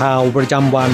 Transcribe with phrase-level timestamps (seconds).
[0.00, 0.90] ข่าวประจำวัน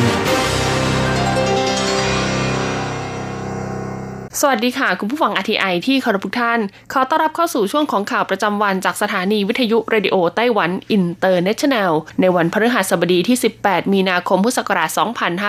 [4.40, 6.60] สวัสดีค่ะ คุณผู้ฟัง RTI ที่เคารพทุกท่าน
[6.92, 14.90] ขอต้อนรับเข้าสู่ช่วงของข่าวประจำวันจากสถานีวิทยุเรดิโอไต้หวันอินเตอร์เนชั่นแนล ในวันพฤหัสบดีที่ 18 มีนาคมพุทธศักราช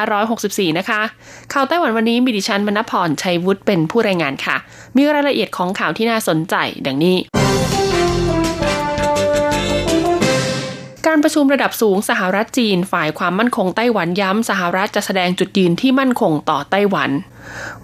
[0.10, 1.02] 2564 นะคะ
[1.54, 4.56] ข่าวไต้หวันวันนี้มีดิฉันมณพรชัยวุฒิเป็นผู้รายงานค่ะ
[4.96, 6.56] มีรายละเอียดของข่าวที่น่าสนใจ
[6.86, 7.18] ดังนี้
[11.18, 17.10] การประชุมระดับสูงสหรัฐจีน ฝ่ายความมั่นคงไต้หวันย้ำสหรัฐจะแสดงจุดยืนที่มั่นคงต่อไต้หวัน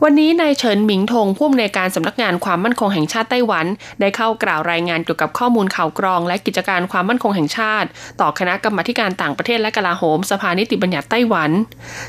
[0.04, 3.66] วันนี้นายเฉินหมิงทงผู้อำนวยการสำนักงานความมั่นคงแห่งชาติไต้หวัน
[4.00, 7.88] ได้เข้ากล่าวรายงานเกี่ยวกับข้อมูลข่าวกรอง และกิจการความมั่นคงแห่งชาติ
[8.22, 11.52] ต่อคณะกรรมาการต่างประเทศและกลาโหมสภานิติบัญญัติไต้หวัน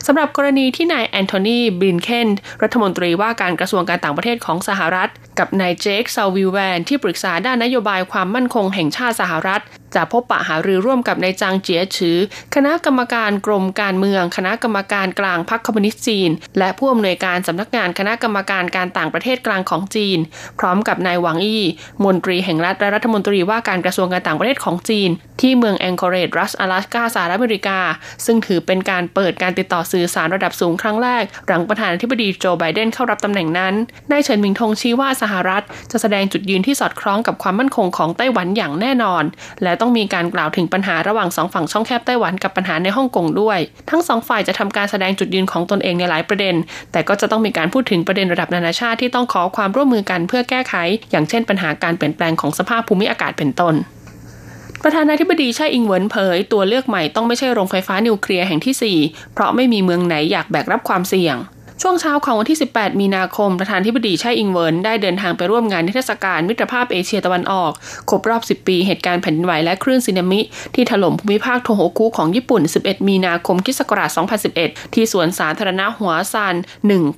[0.06, 2.28] สำหรับกรณีที่นายแอนโทนีบินเคน
[2.62, 9.62] รัฐมนตรีว่าการกระทรวงการต่างประเทศของสหรัฐ กับนายเจคซาวิลแวนที่ปรึกษาด้านนโยบายความมั่นคงแห่งชาติสหรัฐ
[9.94, 12.18] จะพบปะหารือร่วมกับนายจางเจียชือ
[12.54, 20.19] คณะกรรมการกรมการเมือง คณะกรรมการกลางพรรคคอมมิวนิสต์จีน และผู้อำนวยการสำนักงานคณะกรรมการการต่างประเทศกลางของจีน
[20.59, 21.63] พร้อมกับนายหวังอี้
[22.05, 25.09] มนตรีแห่งรัฐและรัฐมนตรีว่าการกระทรวงการต่างประเทศของจีน
[25.41, 27.79] ที่เมืองแองกอเรจรัฐ阿拉斯กาสหรัฐอเมริกา
[28.25, 33.73] ซึ่งถือเป็นการเปิดการติดต่อสื่อสารระดับสูงครั้งแรก หลังประธานาธิบดีโจไบเดนเข้ารับตำแหน่งนั้น
[34.11, 39.23] นายเฉินหมิงทงชี้ว่าสหรัฐ จะแสดงจุดยืนที่สอดคล้องกับความมั่นคงของไต้หวันอย่างแน่นอน
[39.63, 43.59] และต้องมีการกล่าวถึงปัญหาระหว่างสองฝั่งช่องแคบไต้หวันกับปัญหาในฮ่องกงด้วย
[43.89, 46.55] ทั้งสองฝ่ายจะทำการแสดงจุดยืนของตนเองในหลายประเด็น
[46.91, 50.74] แต่ก็จะ ะจะต้องมีการพูดถึงประเด็นระดับนานาชาติที่ต้องขอความร่วมมือกันเพื่อแก้ไข
[51.10, 53.74] อย่างเช่นปัญหาการเปลี่ยนแปลงของสภาพภูมิอากาศเป็นต้น
[54.82, 61.36] ประธานาธิบดีไช่อิงเหวินเผย ตัวเลือกใหม่ต้องไม่ใช่โรงไฟฟ้านิวเคลียร์แห่งที่ 4 เพราะไม่มีเมืองไหนอยากแบกรับความเสี่ยง
[61.82, 67.72] ช่วงเช้าของวันที่ 18 มีนาคม ประธานธิบดีไช่อิงเวินได้เดินทางไปร่วมงานนิทรรศการมิตรภาพเอเชียตะวันออก
[68.10, 70.40] ครบรอบ 10 ปีเหตุการณ์แผ่นดินไหวและคลื่นสึนามิ
[70.74, 73.80] ที่ถล่มภูมิภาคโทโฮคุของญี่ปุ่น 11 มีนาคมคศ
[74.36, 76.54] 2011 ที่สวนสาธารณะหัวซาน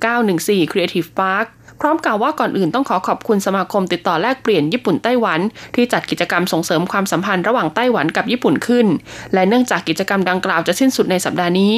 [0.04, 1.46] 1914 Creative Park
[1.80, 5.40] พร้อมกล่าวว่าก่อนอื่นต้องขอขอบคุณสมาคมติดต่อแลกเปลี่ยนญี่ปุ่นไต้หวัน
[5.74, 8.86] ที่จัดกิจกรรมส่งเสริมความสัมพันธ์ระหว่างไต้หวันกับญี่ปุ่นขึ้น
[9.34, 11.74] และเนื่องจากกิจกรรมดังกล่าวจะสิ้นสุดในสัปดาห์นี้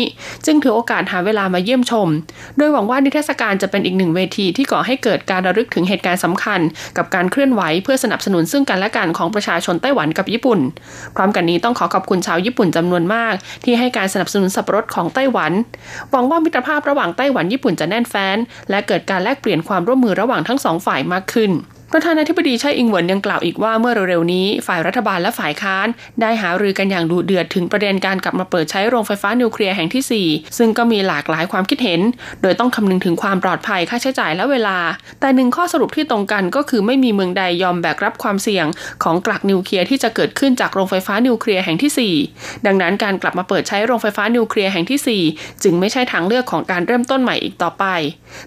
[0.47, 2.09] จึงถือโอกาสหาเวลามาเยี่ยมชม
[2.57, 6.61] โดยหวังว่านิทรรศการจะเป็นอีกหนึ่งเวทีที่ก่อให้เกิดการระลึกถึงเหตุการณ์สำคัญ
[6.97, 10.61] กับการเคลื่อนไหวเพื่อสนับสนุนซึ่งกันและกันของประชาชนไต้หวันกับญี่ปุ่น
[11.17, 13.35] พร้อมกันนี้ต้องขอขอบคุณชาวญี่ปุ่นจำนวนมาก
[13.65, 15.53] ที่ให้การสนับสนุนสับปะรดของไต้หวัน
[16.11, 18.37] หวังว่ามิตรภาพระหว่างไต้หวันญี่ปุ่นจะแน่นแฟ้น
[18.71, 21.51] และเกิดการแลกเปลี่ยนความร่วมมือระหว่างทั้งสองฝ่ายมากขึ้น
[21.93, 25.87] ประธานาธิบดีไช่อิงเหวินยังกล่าวอีกว่าเมื่อเร็วๆนี้ ฝ่ายรัฐบาลและฝ่ายค้าน
[26.21, 32.01] ได้หารือกันอย่างดุเดือดถึงประเด็นการกลับมาเปิดใช้โรงไฟฟ้านิวเคลียร์แห่งที่ 4 ซึ่งก็มีหลากหลายความคิดเห็น
[32.43, 34.79] โดยต้องคำนึงถึงความปลอดภัยค่าใช้จ่ายและเวลา
[35.21, 38.67] แต่หนึ่งข้อสรุปที่ตรงกันก็คือไม่มีเมืองใดยอมแบกรับความเสี่ยง
[39.03, 47.85] ของกลักนิวเคลียร์ที่จะเกิดขึ้นจากโรงไฟฟ้านิวเคลียร์แห่งที่ 4 ดังนั้นการกลับมาเปิดใช้โรงไฟฟ้านิวเคลียร์แห่งที่ 4 จึงไม่ใช่ทางเลือกของการเริ่มต้นใหม่อีกต่อไป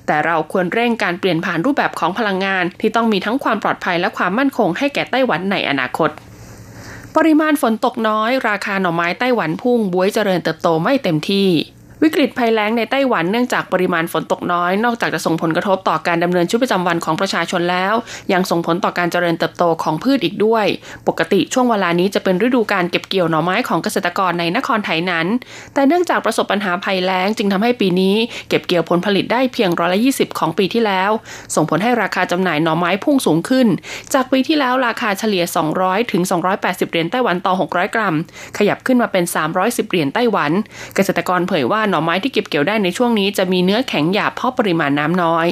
[0.05, 6.09] แต่เราควรเร่งการเปลี่ยนผ่านรูปแบบของพลังงานที่ต้องมีทั้งความปลอดภัยและความมั่นคงให้แก่ไต้หวันในอนาคต
[7.15, 11.49] ปริมาณฝนตกน้อย ราคาหน่อไม้ไต้หวันพุ่งบวยเจริญเติบโตไม่เต็มที่
[12.03, 17.93] วิกฤตภัยแล้งในไต้หวันเนื่องจากปริมาณฝนตกน้อย นอกจากจะส่งผลกระทบต่อการดำเนินชีวิตประจำวันของประชาชนแล้ว
[18.33, 20.65] ยังส่งผลต่อการเจริญเติบโตของพืชอีกด้วย
[21.07, 25.27] ปกติช่วงเวลานี้จะเป็นฤดูการเก็บเกี่ยวหน่อไม้ของเกษตรกรในนครไทยนั้น
[25.73, 28.15] แต่เนื่องจากประสบปัญหาภัยแล้งจึงทำให้ปีนี้
[28.49, 31.11] เก็บเกี่ยวผลผลิตได้เพียงร้อยละยีของปีที่แล้ว
[31.55, 33.67] ส่งผลให้ราคาจำหน่ายหน่อไม้พุ่งสูงขึ้น
[34.13, 35.43] จากปีที่แล้วราคาเฉลี่ย
[35.77, 36.21] 200ถึง
[36.57, 38.15] 280 เหรียญไต้หวันต่อ 600 กรัม
[38.57, 39.23] ขยับขึ้นมาเป็น
[39.57, 40.51] 310 เหรียญไต้หวัน
[40.95, 45.47] เกษตรกรเผยว่าหน่อไม้ที่เก็บเกี่ยวได้ในช่วงนี้จะมีเนื้อแข็งหยาบเพราะปริมาณน้ำน้อย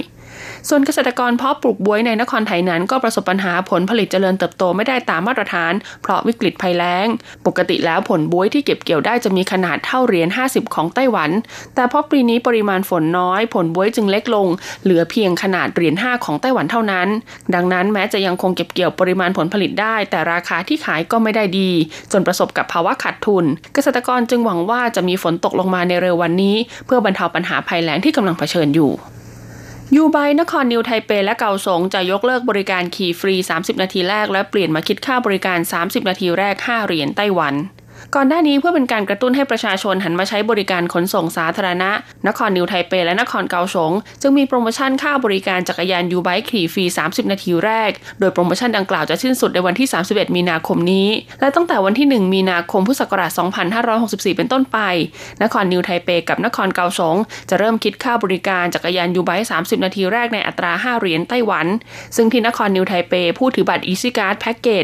[0.71, 7.07] ส่วนเกษตรกรเพาะปลูกบวยในนครไทยนั้นก็ประสบปัญหาผลผลิตเจริญเติบโตไม่ได้ตามมาตรฐาน เพราะวิกฤตภัยแล้ง
[7.45, 11.31] ปกติแล้วผลบวยที่เก็บเกี่ยวได้จะมีขนาดเท่าเหรียญ50 ของไต้หวัน
[11.75, 14.47] แต่เพราะปีนี้ปริมาณฝนน้อย ผลบวยจึงเล็กลง
[14.83, 17.07] เหลือเพียงขนาดเหรียญ5ของไต้หวันเท่านั้น
[17.55, 21.71] ดังนั้นแม้จะยังคงเก็บเกี่ยวปริมาณผลผลิตได้ แต่ราคาที่ขายก็ไม่ได้ดี
[22.11, 26.55] จนประสบกับภาวะขาดทุน เกษตรกรจึงหวังว่าจะมีฝนตกลงมาในเร็ววันนี้
[26.85, 28.93] เพื่อบรรเทาปัญหาภัยแล้งที่กำลังเผชิญอยู่
[29.95, 37.53] ยูไบนครนิวไทเปและเกาสงจะยกเลิกบริการขี่ฟรี 30 นาทีแรก และเปลี่ยนมาคิดค่าบริการ 30 นาทีแรก 5 เหรียญไต้หวัน
[38.15, 41.91] ก่อนหน้านี้เพื่อเป็นการกระตุ้นให้ประชาชนหันมาใช้บริการขนส่งสาธารณะ
[42.27, 43.91] นครนิวไทเปและนครเกาสง
[44.21, 51.07] จึงมีโปรโมชั่นค่าบริการจักรยาน YouBike ขี่ฟรี 30 นาทีแรก โดยโปรโมชั่นดังกล่าวจะสิ้นสุดในวันที่ 31 มีนาคมนี้
[51.39, 53.31] และตั้งแต่วันที่ 1 มีนาคมพุทธศักราช
[53.85, 54.77] 2564 เป็นต้นไป
[55.43, 57.15] นครนิวไทเปกับนครเกาสง
[57.49, 61.67] จะเริ่มคิดค่าบริการจักรยาน YouBike 30 นาทีแรกในอัตรา 5 เหรียญไต้หวัน
[62.15, 64.83] ซึ่งที่นครนิวไทเปผู้ถือบัตร EasyCard แพ็กเกจ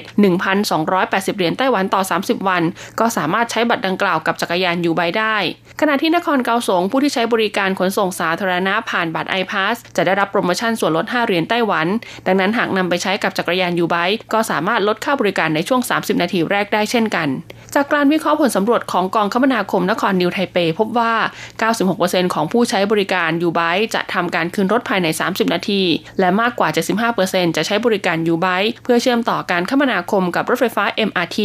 [0.70, 2.64] 1,280 เหรียญไต้หวันต่อ 30 วัน
[3.00, 5.36] ก็สามารถใช้บัตรดังกล่าวกับจักรยานยูไบได้
[5.82, 11.88] ขณะที่นครเกาสงผู้ที่ใช้บริการขนส่งสาธารณะผ่านบัตร iPass จะได้รับโปรโมชั่นส่วนลด 5 เหรียญไต้หวัน
[12.26, 13.96] ดังนั้นหากนำไปใช้กับจักรยานยูไบ
[14.34, 17.28] ก็สามารถลดค่าบริการในช่วง 30 นาทีแรกได้เช่นกัน
[17.76, 21.14] จากการวิเคราะห์ผลสำรวจของกองคมนาคมนครนิวไทเป พบว่า
[21.74, 23.60] 96%ของผู้ใช้บริการยูไบ
[23.96, 25.82] จะทำการคืนรถภายใน 30 นาที
[26.20, 26.70] และมากกว่า
[27.14, 28.48] 75%จะใช้บริการยูไบ
[28.84, 31.38] เพื่อเชื่อมต่อการคมนาคมกับรถไฟฟ้า MRT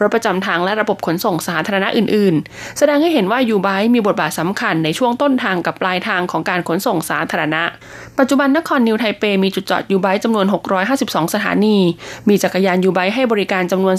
[0.00, 7.62] รถประจำทางและระบบขนส่งสาธารณะอื่นๆ แสดงให้เห็นว่ายูไบมีบทบาทสำคัญในช่วงต้นทางกับปลายทางของการขนส่งสาธารณะ
[8.18, 10.46] ปัจจุบันนครนิวไทเปมีจุดจอดยูไบจำนวน
[10.90, 11.78] 652 สถานี
[12.28, 13.96] มีจักรยานยูไบให้บริการจำนวน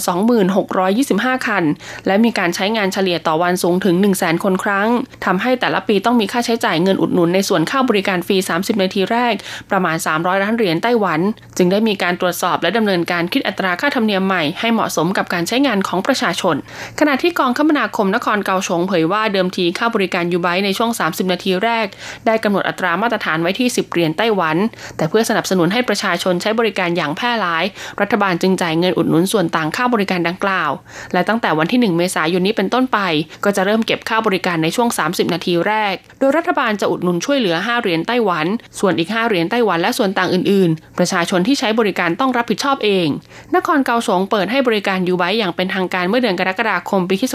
[0.52, 1.64] 2625 คัน
[2.06, 4.88] และมีการใช้งานเฉลี่ยต่อวันสูงถึง 100,000 คนครั้ง
[5.24, 9.34] ทำให้แต่ละปีต้องมีค่าใช้จ่ายเงินอุดหนุนในส่วนค่าบริการฟรี 30 นาทีแรก
[9.70, 11.20] ประมาณ 300 ล้านเหรียญไต้หวัน
[11.56, 16.56] จึงได้มีการตรวจสอบและดำเนินการคิดอัตราค่าธรรมเนียมใหม่ให้เหมาะสมกับการใช้งานของประชาชน
[16.98, 21.86] ขณะที่กองคมนาคมนครเกาชงเผยว่าเดิมทีค่าบริการยูไบในช่วง 30 นาทีแรก
[22.26, 24.56] ได้กำหนดอัตรามาตรฐานไว้ที่ 10 เหรียญไต้หวัน
[24.96, 27.64] แต่เพื่อสนับสนุนให้ประชาชนใช้บริการอย่างแพร่หลาย
[28.00, 30.70] รัฐบาลจึงจ่ายเงินอุดหนุนส่วนต่างค่าบริการดังกล่าว
[31.12, 32.98] และตั้งแต่วันที่ 1 เมษายนนี้เป็นต้นไป
[33.44, 38.46] ก็จะเริ่มเก็บค่าบริการในช่วง 30 นาทีแรก โดยรัฐบาลจะอุดหนุนช่วยเหลือ 5 เหรียญไต้หวัน
[38.80, 43.08] ส่วนอีก 5 เหรียญไต้หวันและส่วนต่างอื่น ๆ ประชาชนที่ใช้บริการต้องรับผิดชอบเอง
[43.56, 47.34] นครเกาสงเปิดให้บริการยูไบอย่างเป็นทางการเมื่อเดือนกรกฎาคมปีคศ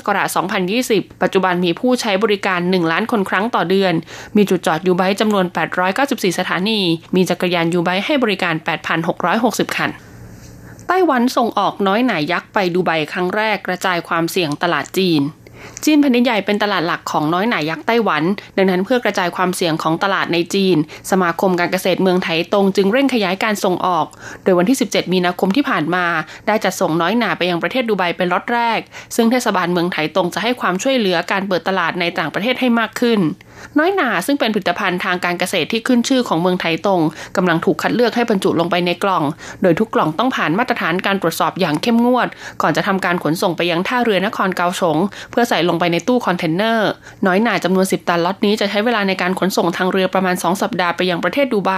[0.59, 3.93] 2020 ปัจจุบันมีผู้ใช้บริการ 1 ล้านคนครั้งต่อเดือน
[4.35, 5.45] มีจุดจอดยูไบจำนวน
[5.91, 6.79] 894 สถานี
[7.15, 8.55] มีจักรยานยูไบให้บริการ
[9.15, 9.91] 8,660 คัน
[10.87, 15.21] ไต้หวันส่งออกน้อยหน่ายยักษ์ไปดูไบครั้งแรกกระจายความเสี่ยงตลาดจีน
[15.85, 18.23] จีนแผ่นดินใหญ่เป็นตลาดหลักของน้อยหน่ายักษ์ไต้หวัน
[18.57, 20.77] ดังนั้นเพื่อกระจายความเสี่ยงของตลาดในจีน
[21.11, 24.05] สมาคมการเกษตรเมืองไถตรงจึงเร่งขยายการส่งออก
[24.43, 26.05] โดยวันที่ 17 มีนาคมที่ผ่านมา
[26.47, 28.79] ได้จัดส่งน้อยหนาไปยังประเทศดูไบเป็นล็อตแรก
[29.15, 33.19] ซึ่งเทศบาลเมืองไถตรงจะให้ความช่วยเหลือการเปิดตลาดในต่างประเทศให้มากขึ้น
[33.77, 37.01] น้อยหนาซึ่งเป็นผลิตภัณฑ์ทางการเกษตรที่ขึ้นชื่อของเมืองไถตรง
[37.37, 39.23] กำลังถูกคัดเลือกให้บรรจุลงไปในกล่อง
[39.61, 42.27] โดยทุกกล่องต้องผ่านมาตรฐานการตรวจสอบอย่างเข้มงวด
[42.61, 44.97] ก่อนจะทำการขนส่งไปยังท่าเรือนครเกาสง
[45.31, 46.89] เพื่อใส่ลงไปในตู้คอนเทนเนอร์
[47.25, 51.71] น้อยหน่าจำนวน 10 ตันล็อตนี้จะใช้เวลาในการขนส่งทางเรือประมาณ 2 สัปดาห์ไปยังประเทศดูไบ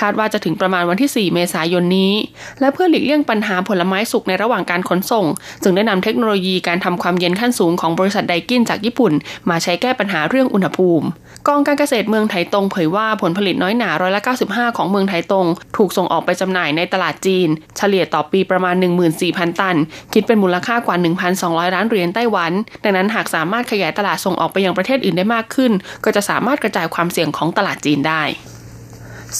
[0.00, 2.12] คาดว่าจะถึงประมาณวันที่ 4 เมษายนนี้
[2.60, 5.26] และเพื่อหลีกเลี่ยงปัญหาผลไม้สุกในระหว่างการขนส่ง
[5.62, 9.12] จึงได้นำเทคโนโลยีการทำความเย็นขั้นสูงของบริษัท Daikin จากญี่ปุ่น
[9.50, 11.06] มาใช้แก้ปัญหาเรื่องอุณหภูมิ
[11.48, 18.74] กองการเกษตรเมืองไถตงเผยว่าผลผลิตน้อยหน่าร้อยละ95 ของเมืองไถตง ถูกส่งออกไปจำหน่ายในตลาดจีน เฉลี่ยต่อปีประมาณ
[19.18, 19.76] 14,000 ตัน
[20.12, 20.96] คิดเป็นมูลค่ากว่า
[21.34, 22.52] 1,200 ล้านเหรียญไต้หวัน
[22.84, 25.72] ดังนั้นหากสามารถขยายตลาดส่งออกไปยังประเทศอื่นได้มากขึ้น
[26.04, 28.22] ก็จะสามารถกระจายความเสี่ยงของตลาดจีนได้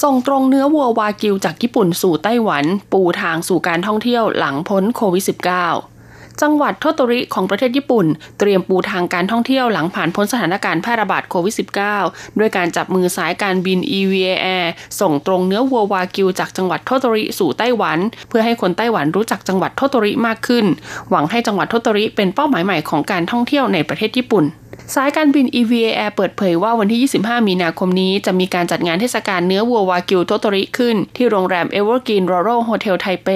[0.02, 5.97] ส่งตรงเนื้อวัววากิวจากญี่ปุ่นสู่ไต้หวัน ปูทางสู่การท่องเที่ยวหลังพ้นโควิด -19
[6.42, 8.06] จังหวัดโทโตริของประเทศญี่ปุ่น
[8.38, 11.54] เตรียมปูทางการท่องเที่ยวหลังผ่านพ้นสถานการณ์แพร่ระบาดโควิด
[11.96, 14.66] -19 ด้วยการจับมือสายการบิน EVA Air
[15.00, 20.64] ส่งตรงเนื้อวัววากิวจากจังหวัดโทโตริสู่ไต้หวัน เพื่อให้คนไต้หวันรู้จักจังหวัดโทโตริมากขึ้น
[21.10, 24.44] หวังให้จังหวัดโทโตริเป็นเป้าหมายใหม่ของการท่องเที่ยวในประเทศญี่ปุ่น
[24.94, 33.28] สายการบิน EVA Air เปิดเผยว่าวันที่ 25 มีนาคมนี้จะมีการจัดงานเทศกาลเนื้อวัววากิวโทโตริขึ้น ที่โรงแรม Evergreen Laurel Hotel ไทเป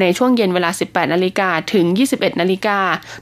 [0.00, 1.84] ในช่วงเย็นเวลา 18 นาฬิกาถึง
[2.14, 2.78] 21 นาฬิกา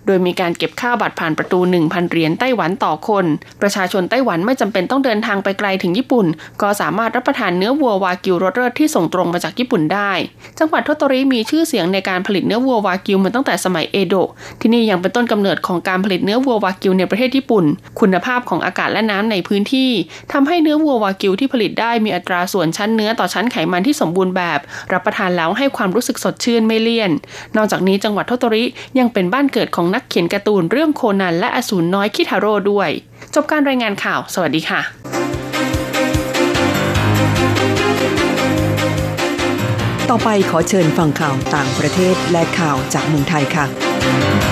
[0.07, 3.25] โดยมีการเก็บค่าบัตรผ่านประตู 1,000 เหรียญไต้หวันต่อคน
[3.61, 6.27] ประชาชนไต้หวันไม่จำเป็นต้องเดินทางไปไกลถึงญี่ปุ่น
[6.62, 10.12] ก็สามารถรับประทานเนื้อวัววากิวรสเลิศที่ส่งตรงมาจากญี่ปุ่นได้
[10.59, 14.29] จังหวัดโทโตริมีชื่อเสียงในการผลิตเนื้อวัววากิวมาตั้งแต่สมัยเอโดะ
[14.61, 17.64] ที่นี่ยังเป็นต้นกำเนิดของการผลิตเนื้อวัววากิวในประเทศญี่ปุ่นน
[18.00, 19.90] คุณภาพของอากาศและน้ำในพื้นที่
[20.33, 24.61] ทำให้เนื้อวัววากิวที่ผลิตได้มีอัตราส่วนชั้นเนื้อต่อชั้นไขมันที่สมบูรณ์แบบ
[24.93, 27.11] รับประทานแล้วให้ความรู้สึกสดชื่นไม่เลี่ยน
[27.57, 28.64] นอกจากนี้จังหวัดโทโตริ
[28.99, 32.90] ยังเป็นบ้านเกิดของนักเขียนการ์ตูนเรื่องโคนันและอสูรน้อยคิทาโร่ด้วย
[33.35, 34.81] จบการรายงานข่าว สวัสดีค่ะ
[40.11, 44.50] ต่อไปขอเชิญฟังข่าวต่างประเทศและข่าวจากเมืองไทยค่ะ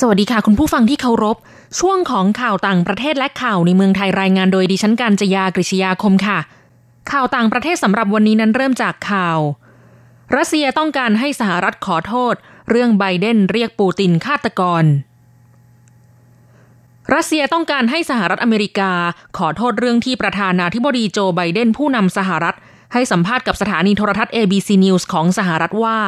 [0.00, 1.36] สวัสดีค่ะ คุณผู้ฟังที่เคารพ
[1.80, 6.38] ช่วงของข่าวต่างประเทศและข่าวในเมืองไทยรายงานโดยดิฉันการจยากริชยาคมค่ะ
[7.10, 9.38] ข่าวต่างประเทศสำหรับวันนี้นั้นเริ่มจากข่าว
[10.36, 12.34] รัสเซียต้องการให้สหรัฐขอโทษ
[12.70, 14.84] เรื่องไบเดนเรียกปูตินฆาตกร
[17.14, 18.92] รัสเซียต้องการให้สหรัฐอเมริกา
[19.38, 22.56] ขอโทษเรื่องที่ประธานาธิบดีโจไบเดนผู้นำสหรัฐ
[22.92, 25.98] ให้สัมภาษณ์กับสถานีโทรทัศน์ ABC News ของสหรัฐว่า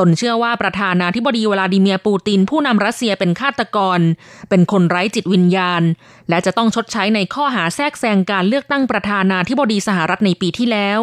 [0.00, 4.00] ตนเชื่อว่าประธานาธิบดีวลาดิเมียร์ปูติน ผู้นำรัสเซียเป็นฆาตกร
[4.48, 5.82] เป็นคนไร้จิตวิญญาณ
[6.28, 11.00] และจะต้องชดใช้ในข้อหาแทรกแซงการเลือกตั้งประธานาธิบดีสหรัฐในปีที่แล้ว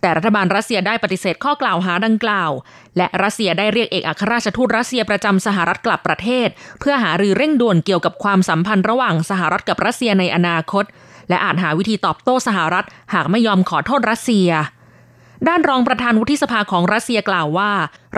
[0.00, 2.50] แต่รัฐบาลรัสเซียได้ปฏิเสธข้อกล่าวหาดังกล่าว
[2.96, 6.48] และรัสเซียได้เรียกเอกอัครราชทูตรัสเซียประจำสหรัฐกลับประเทศ
[6.80, 10.84] เพื่อหารือเร่งด่วนเกี่ยวกับความสัมพันธ์ระหว่างสหรัฐกับรัสเซียในอนาคต
[11.28, 14.48] และอาจหาวิธีตอบโต้สหรัฐ หากไม่ยอมขอโทษรัสเซีย
[15.46, 17.70] ด้านรองประธานวุฒิสภาของรัสเซียกล่าวว่า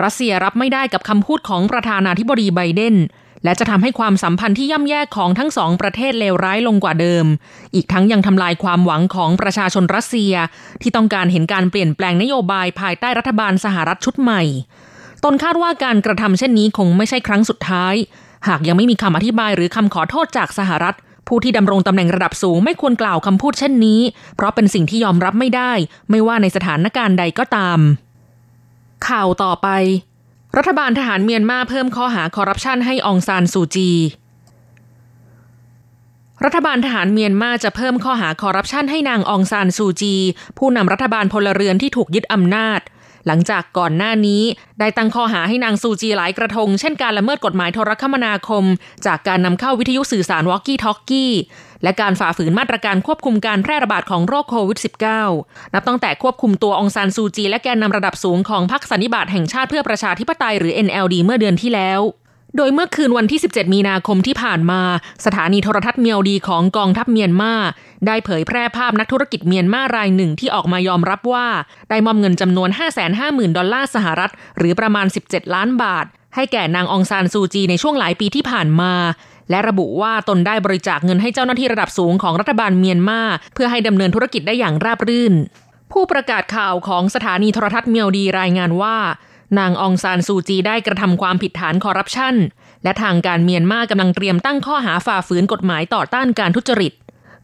[0.03, 2.95] รัสเซียรับไม่ได้กับคำพูดของประธานาธิบดีไบเดน
[3.43, 7.25] และจะทำให้ความสัมพันธ์ที่ย่ำแย่ของทั้งสองประเทศเลวร้ายลงกว่าเดิม
[7.75, 10.33] อีกทั้งยังทำลายความหวังของประชาชนรัสเซีย
[10.81, 14.41] ที่ต้องการเห็นการเปลี่ยนแปลงนโยบายภายใต้รัฐบาลสหรัฐชุดใหม่
[15.23, 17.95] ตนคาดว่าการกระทำเช่นนี้คงไม่ใช่ครั้งสุดท้าย
[18.47, 20.95] หากยังไม่มีคำอธิบายหรือคำขอโทษจากสหรัฐ
[21.33, 24.01] ผู้ที่ดำรงตำแหน่งระดับสูงไม่ควรกล่าวคำพูดเช่นนี้
[24.35, 25.71] เพราะเป็นสิ่งที่ยอมรับไม่ได้
[26.09, 27.79] ไม่ว่าในสถานการณ์ใดก็ตาม
[29.07, 29.67] ข่าวต่อไป
[30.57, 33.91] รัฐบาลทหารเมียนมาเพิ่มข้อหาคอร์รัปชันให้องซานซูจี
[36.43, 40.15] รัฐบาลทหารเมียนมาจะเพิ่มข้อหาคอร์รัปชันให้นางองซานซูจี
[40.57, 42.79] ผู้นำรัฐบาลพลเรือนที่ถูกยึดอำนาจ
[43.27, 44.43] หลังจากก่อนหน้านี้
[44.79, 48.63] ได้ตั้งข้อหาให้นางซูจีหลายกระทง เช่นการละเมิดกฎหมายโทรคมนาคม
[49.05, 51.31] จากการนำเข้าวิทยุสื่อสารวอกกี้ท็อกกี้
[51.83, 54.79] และการฝ่าฝืนมาตรการควบคุมการแพร่ระบาดของโรคโควิด
[55.25, 62.01] -19 นับตั้งแต่ควบคุมตัวองซานซูจี และแกนนำระดับสูงของพรรคสันนิบาตแห่งชาติเพื่อประชาธิปไตยหรือ NLD เมื่อเดือนที่แล้ว
[62.57, 64.81] โดยเมื่อคืนวันที่ 17 มีนาคมที่ผ่านมา
[65.25, 67.53] สถานีโทรทัศน์เมียวดีของกองทัพเมียนมา
[68.07, 71.47] ได้เผยแพร่ภาพนักธุรกิจเมียนมารายหนึ่งที่ออกมายอมรับว่า
[71.89, 72.69] ได้มอบเงินจำนวน
[73.13, 76.05] 550,000 ดอลลาร์สหรัฐ หรือประมาณ 17 ล้านบาท
[76.35, 78.93] ให้แก่นางองซานซูจีในช่วงหลายปีที่ผ่านมา
[79.49, 83.21] และระบุว่าตนได้บริจาคเงินให้เจ้าหน้าที่ระดับสูงของรัฐบาลเมียนมา
[83.53, 85.33] เพื่อให้ดำเนินธุรกิจได้อย่างราบรื่น
[85.91, 88.97] ผู้ประกาศข่าวของสถานีโทรทัศน์เมียวดีรายงานว่า
[89.59, 92.35] นางองซานซูจีได้กระทำความผิดฐานคอร์รัปชัน
[92.83, 96.93] และทางการเมียนมากำลังเตรียมตั้งข้อหาฝ่าฝืนกฎหมายต่อต้านการทุจริต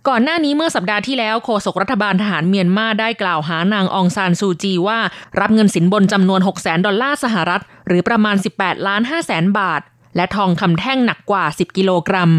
[0.07, 4.99] ก่อนหน้านี้เมื่อสัปดาห์ที่แล้วโฆษกรัฐบาลทหารเมียนมาได้กล่าวหานางองซานซูจีว่า
[5.39, 9.81] รับเงินสินบนจำนวน 6 0 0 0 0ดอลลาร์สหรัฐ หรือประมาณ 18 ล้าน5แสนบาท
[10.15, 12.31] และทองคำแท่งหนักกว่า 10 กิโลกรัม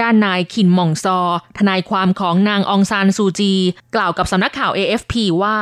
[0.00, 1.18] ด้านนายคินมองซอ
[1.58, 3.52] ทนายความของนางองซานซูจี
[3.94, 5.56] กล่าวกับสำนักข่าว AFP ว่า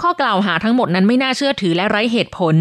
[0.00, 2.56] ข้อกล่าวหาทั้งหมดนั้นไม่น่าเชื่อถือและไร้เหตุผล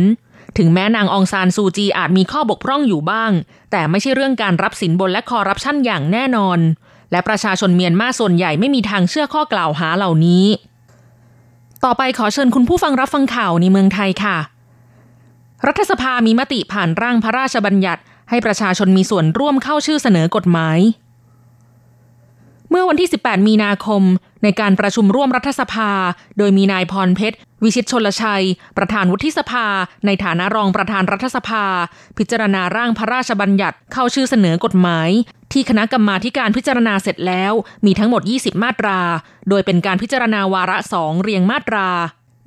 [0.57, 3.31] ถึงแม้นางองซานซูจีอาจมีข้อบกพร่องอยู่บ้าง
[3.71, 6.59] แต่ไม่ใช่เรื่องการรับสินบนและคอร์รัปชันอย่างแน่นอน
[7.11, 10.45] และประชาชนเมียนมาส่วนใหญ่ไม่มีทางเชื่อข้อกล่าวหาเหล่านี้
[11.83, 14.37] ต่อไปขอเชิญคุณผู้ฟังรับฟังข่าวในเมืองไทยค่ะ
[15.67, 20.79] รัฐสภามีมติผ่านร่างพระราชบัญญัติ ให้ประชาชนมีส่วนร่วมเข้าชื่อเสนอกฎหมาย
[22.69, 24.01] เมื่อวันที่ 18 มีนาคม
[24.45, 25.91] ในการประชุมร่วมรัฐสภา
[26.37, 28.45] โดยมีนายพรเพชร วิชิตชนลชัย
[28.77, 29.65] ประธานวุฒิสภา
[30.05, 31.65] ในฐานะรองประธานรัฐสภา
[32.17, 35.09] พิจารณาร่างพระราชบัญญัติเข้าชื่อเสนอกฎหมาย
[35.53, 37.53] ที่คณะกรรมาการพิจารณาเสร็จแล้ว
[37.85, 38.99] มีทั้งหมด 20 มาตรา
[39.49, 41.87] โดยเป็นการพิจารณาวาระสองเรียงมาตรา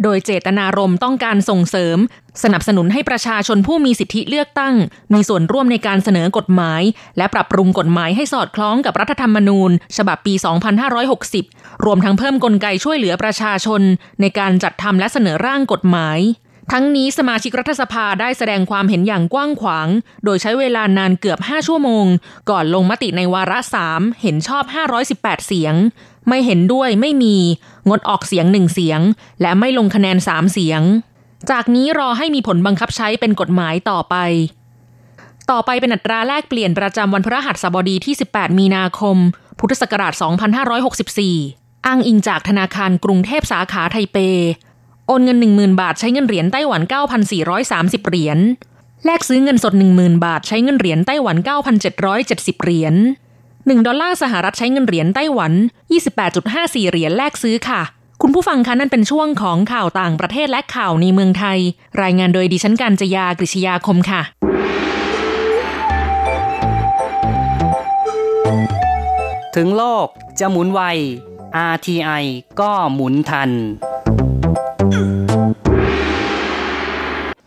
[0.02, 1.98] โดยเจตนารมณ์ต้องการส่งเสริม
[2.42, 4.74] สนับสนุนให้ประชาชนผู้มีสิทธิเลือกตั้ง
[5.12, 6.82] มีส่วนร่วมในการเสนอกฎหมาย
[7.16, 10.34] และปรับปรุงกฎหมายให้สอดคล้องกับรัฐธรรมนูญ ฉบับปี
[11.28, 13.82] 2560 รวมทั้งเพิ่มกลไกช่วยเหลือประชาชน
[14.20, 16.20] ในการจัดทำและเสนอร่างกฎหมาย
[16.72, 19.88] ทั้งนี้สมาชิกรัฐสภาได้แสดงความเห็นอย่างกว้างขวาง
[20.24, 22.06] โดยใช้เวลานานเกือบ 5 ชั่วโมง
[22.50, 24.64] ก่อนลงมติในวาระสามเห็นชอบ
[25.04, 25.74] 518 เสียง
[26.28, 27.36] ไม่เห็นด้วยไม่มี
[27.88, 29.00] งดออกเสียงหนึ่งเสียง
[29.40, 30.82] และไม่ลงคะแนนสามเสียง
[31.50, 34.16] จากนี้รอให้มีผลบังคับใช้เป็นกฎหมายต่อไป
[35.50, 39.16] ต่อไปเป็นอัตราแลกเปลี่ยนประจำวันพฤหัสบดีที่ 18 มีนาคม
[39.58, 40.12] พุทธศักราช
[41.00, 44.18] 2564 อ้างอิงจากธนาคารกรุงเทพสาขาไทเป
[45.06, 46.82] โอนเงิน 10,000 บาทใช้เงินเหรียญไต้หวัน
[47.44, 48.38] 9,430 เหรียญ
[49.04, 51.36] แลกซื้อเงินสด 10,000 บาทใช้เงินเหรียญไต้หวัน
[52.00, 52.94] 9,770 เหรียญ
[53.74, 55.52] 1 ดอลลาร์สหรัฐใช้เงินเหรียญไต้หวัน
[56.16, 57.80] 28.54 เหรียญแลกซื้อค่ะ
[58.22, 61.58] คุณผู้ฟังคะนั่นเป็นช่วงของข่าวต่างประเทศและข่าวในเมืองไทย
[62.02, 64.22] รายงานโดยดิฉันการจยากริชยาคมค่ะ
[69.56, 70.06] ถึงโลก
[70.40, 70.80] จะหมุนไว
[71.72, 72.24] RTI
[72.60, 73.50] ก็หมุนทัน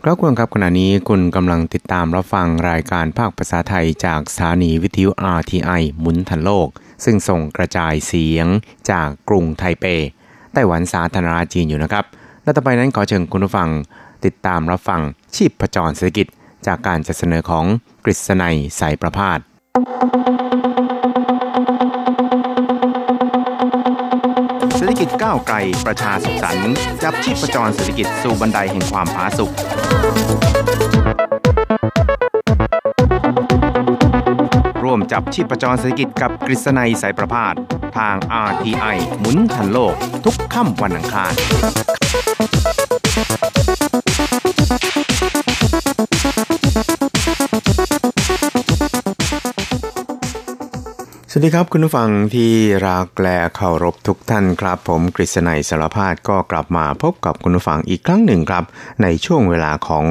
[0.05, 6.67] ครับคุณครับขณะนี้คุณกำลังติดตามรับฟังรายการภาคภาษาไทยจากสถานีวิทยุ RTI หมุนทันโลก
[7.03, 8.47] ซึ่งส่งกระจายเสียง
[8.91, 9.85] จากกรุงไทเป
[10.53, 12.05] ไต้หวันสาธารณรัฐจีนอยู่นะครับ
[12.43, 13.69] และต่อไปนั้นขอเชิญคุณผู้ฟัง
[14.25, 15.01] ติดตามรับฟัง
[15.35, 16.27] ชีพประจรเศรษฐกิจ
[16.67, 17.65] จากการจัดเสนอของ
[18.05, 19.39] กฤษณัยสายประพาส
[25.01, 29.51] กิจก้าวไกลประชาสุขสันต์จับชีพประจรเศรษฐกิจสู่บันไดแห่งความผาสุก
[34.83, 37.55] ร่วมจับชีพประจรเศรษฐกิจกับกฤษณัยสายประพาส
[37.97, 38.15] ทาง
[38.47, 41.33] RTI หมุนทันโลก ทุกค่ำวันอังคาร
[51.41, 52.51] วัสดีครับคุณผู้ฟังที่
[52.87, 58.63] รักและเคารพทุกท่านครับ ผมกฤษณัยสารพาดก็กลับมาพบกับคุณผู้ฟังอีกครั้งหนึ่งครับ
[59.01, 60.05] ในช่วงเวลาของ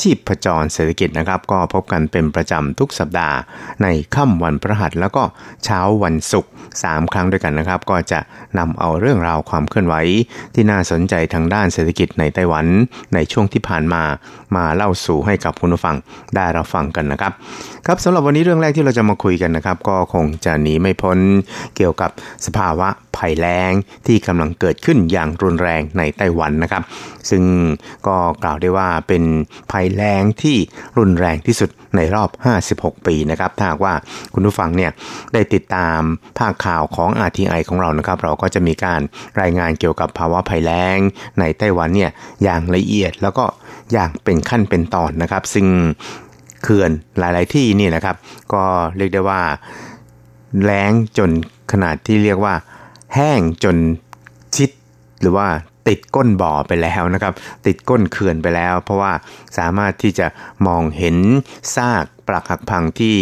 [0.00, 3.36] ชีพประจรเศรษฐกิจนะครับ ก็พบกันเป็นประจำทุกสัปดาห์
[3.82, 5.22] ในค่ำวันพระหัสแล้วก็
[5.64, 6.50] เช้าวันศุกร์
[6.82, 8.20] 3ครั้งด้วยกันนะครับ ก็จะ
[8.58, 9.94] นำเอาเรื่องราวความเคลื่อนไหว
[10.54, 12.66] ที่น่าสนใจทางด้านเศรษฐกิจในไต้หวัน
[13.14, 14.02] ในช่วงที่ผ่านมา
[14.56, 15.96] มาเล่าสู่ให้กับคุณผู้ฟัง
[16.36, 17.32] ได้รับฟังกันนะครับ
[17.86, 21.18] ครับสำหรับวันนี้เรื่องแรกที่เราจะมาคุยกันนะครับ ก็คงจะหนีไม่พ้น
[21.76, 22.10] เกี่ยวกับ
[22.46, 23.72] สภาวะภัยแล้ง
[24.06, 26.82] ที่กำลังเกิดขึ้นอย่างรุนแรงในไต้หวันนะครับ
[27.30, 27.42] ซึ่ง
[28.06, 29.22] ก็กล่าวได้ว่าเป็น
[29.72, 30.56] ภัยแล้งที่
[30.98, 32.28] รุนแรงที่สุดในรอบ
[32.68, 33.94] 56 ปีนะครับถ้าว่า
[34.34, 34.90] คุณผู้ฟังเนี่ย
[35.32, 36.00] ได้ติดตาม
[36.38, 39.00] ภาคข่าวของ RTI ของเรานะครับ เราก็จะมีการ
[39.40, 40.98] รายงานเกี่ยวกับภาวะภัยแล้ง
[41.38, 42.10] ในไต้หวันเนี่ย
[42.42, 43.44] อย่างละเอียดแล้วก็
[43.92, 45.66] อย่างเป็นขั้นเป็นตอนนะครับ ซึ่ง
[46.62, 48.16] เขื่อนหลาย ๆ ที่นี่นะครับ
[48.52, 48.64] ก็
[48.96, 49.40] เรียกได้ว่า
[50.64, 51.30] แล้งจน
[51.72, 52.54] ขนาดที่เรียกว่า
[53.14, 53.76] แห้งจน
[54.56, 54.70] ชิด
[55.20, 55.46] หรือว่า
[55.88, 57.32] ติดก้นบ่อไปแล้วนะครับ
[57.66, 59.12] ติดก้นเขื่อนไปแล้ว เพราะว่า
[59.58, 60.26] สามารถที่จะ
[60.66, 61.16] มองเห็น
[61.76, 63.16] ซากปรักหักพังที่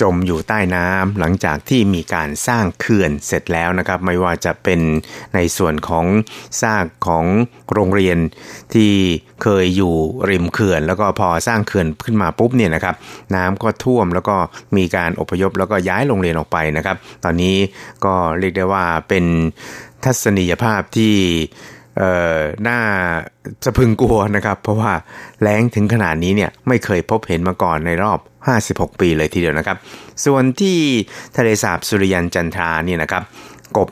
[0.00, 4.80] จมอยู่ใต้น้ำหลังจากที่มีการสร้างเขื่อนเสร็จแล้วนะครับ ไม่ว่าจะเป็น
[5.34, 6.06] ในส่วนของ
[6.62, 7.24] ซากของ
[7.72, 8.18] โรงเรียน
[8.74, 8.92] ที่
[9.42, 9.94] เคยอยู่
[10.30, 12.94] ริมเขื่อน แล้วก็พอสร้างเขื่อนขึ้นมาปุ๊บเนี่ยนะครับ
[13.34, 14.36] น้ำก็ท่วมแล้วก็
[14.76, 17.56] มีการอพยพแล้วก็ย้ายโรงเรียนออกไปนะครับ ตอนนี้
[18.04, 19.24] ก็เรียกได้ว่าเป็น
[20.04, 21.14] ทัศนียภาพที่
[21.98, 22.78] เอ่อน่า
[23.64, 24.92] สะพึงกลัวนะครับ เพราะว่า
[25.42, 28.18] แล้งถึงขนาดนี้เนี่ยไม่เคยพบเห็นมาก่อนในรอบ
[28.56, 29.76] 56 ปีเลยทีเดียวนะครับ
[30.24, 30.78] ส่วนที่
[31.36, 33.22] ทะเลสาบสุริยันจันทรานี่นะครับ
[33.76, 33.88] กบ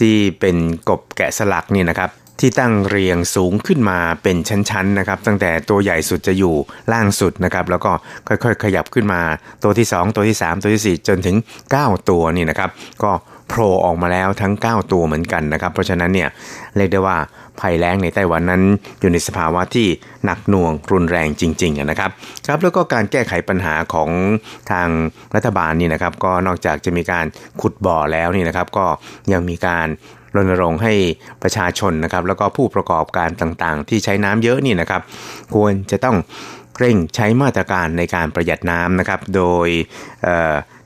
[0.00, 0.56] ที่เป็น
[0.88, 6.54] กบแกะสลักนี่นะครับที่ตั้งเรียงสูงขึ้นมาเป็นชั้นๆนะครับ ตั้งแต่ตัวใหญ่สุดจะอยู่
[6.92, 7.92] ล่างสุดนะครับ แล้วก็
[8.28, 9.20] ค่อยๆ ขยับขึ้นมา
[9.62, 11.36] ตัวที่ 2 ตัวที่ 3 ตัวที่ 4 จนถึง
[11.72, 12.70] 9 ตัวนี่นะครับ
[13.02, 13.10] ก็
[13.48, 16.28] โผล่ออกมาแล้วทั้ง 9 ตัวเหมือนกันนะครับ เพราะฉะนั้นเนี่ย
[16.76, 17.16] เรียกได้ว่า
[17.60, 18.62] ภัยแล้งในไต้หวันนั้น
[19.00, 19.86] อยู่ในสภาวะที่
[20.24, 22.10] หนักหน่วงรุนแรงจริงๆนะครับ
[22.46, 24.10] ครับแล้วก็การแก้ไขปัญหาของ
[24.70, 24.88] ทาง
[25.34, 27.26] รัฐบาลนี่นะครับ ก็นอกจากจะมีการ
[27.60, 28.86] ขุดบ่อแล้วนี่นะครับ ก็
[29.32, 29.86] ยังมีการ
[30.34, 30.94] รณรงค์ให้
[31.42, 35.02] ประชาชนนะครับ แล้วก็ผู้ประกอบการต่างๆ ที่ใช้น้ำเยอะนี่นะครับ
[35.54, 36.16] ควรจะต้อง
[36.78, 39.68] เร่งใช้มาตรการในการประหยัดน้ำนะครับ โดย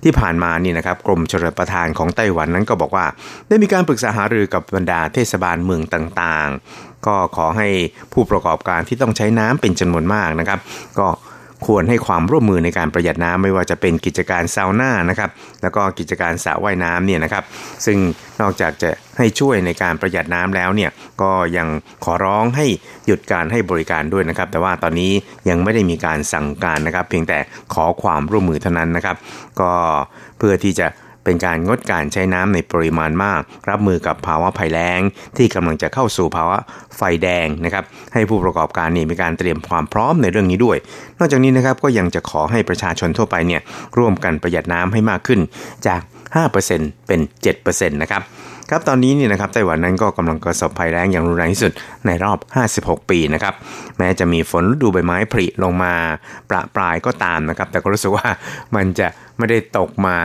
[0.03, 3.07] ที่ผ่านมานี่นะครับกรมชลประทานของไต้หวันนั้นก็บอกว่า
[3.49, 7.69] ได้มีการปรึกษาหารือกับบรรดาเทศบาลเมืองต่างๆ ก็ขอให้
[8.13, 10.61] ผู้ประกอบการที่ต้องใช้น้ำเป็นจำนวนมากนะครับ
[10.99, 11.07] ก็
[11.67, 15.31] ควรให้ความร่วมมือในการประหยัดน้ำไม่ว่าจะเป็นกิจการซาวน่านะครับ
[15.63, 17.45] แล้วก็กิจการสระว่ายน้ำเนี่ยนะครับ
[17.87, 17.99] ซึ่ง
[18.41, 20.91] นอกจากจะให้ช่วยในการประหยัดน้ำแล้วเนี่ย
[21.23, 21.69] ก็ยัง
[22.05, 22.67] ขอร้องให้
[23.07, 25.13] หยุดการให้บริการด้วยนะครับ แต่ว่าตอนนี้
[25.49, 27.39] ยังไม่ได้มีการสั่งการนะครับ เพียงแต่
[27.75, 29.17] ขอความร่วมมือเท่านั้นนะครับ
[29.61, 29.73] ก็
[30.39, 30.87] เพื่อที่จะ
[31.31, 33.41] เป็นการงดการใช้น้ำในปริมาณมาก
[33.71, 35.01] รับมือกับภาวะภัยแล้ง
[35.37, 36.59] ที่กำลังจะเข้าสู่ภาวะ
[36.97, 40.77] ไฟแดงนะครับ ให้ผู้ประกอบการนี่มีการเตรียมความพร้อมในเรื่องนี้ด้วย
[41.19, 43.61] นอกจากนี้นะครับก็ยังจะขอให้ประชาชนทั่วไปเนี่ย
[43.99, 45.41] ร่วมกันประหยัดน้ำให้มากขึ้น
[45.87, 46.01] จาก
[46.55, 47.21] 5%เป็น
[47.55, 48.23] 7%นะครับ
[48.71, 51.73] ครับตอนนี้นี่นะครับไต้หวันนั้นก็กำลังประสบภัยแล้งอย่างรุนแรงที่สุด
[52.07, 52.39] ในรอบ
[52.97, 53.55] 56 ปีนะครับ
[53.99, 55.95] แม้จะมีฝนฤดูใบไม้ผลิลงมา
[56.51, 58.27] ประปรายก็ตามนะครับ แต่ก็รู้สึกว่า
[58.77, 60.19] มันจะไม่ได้ตกมา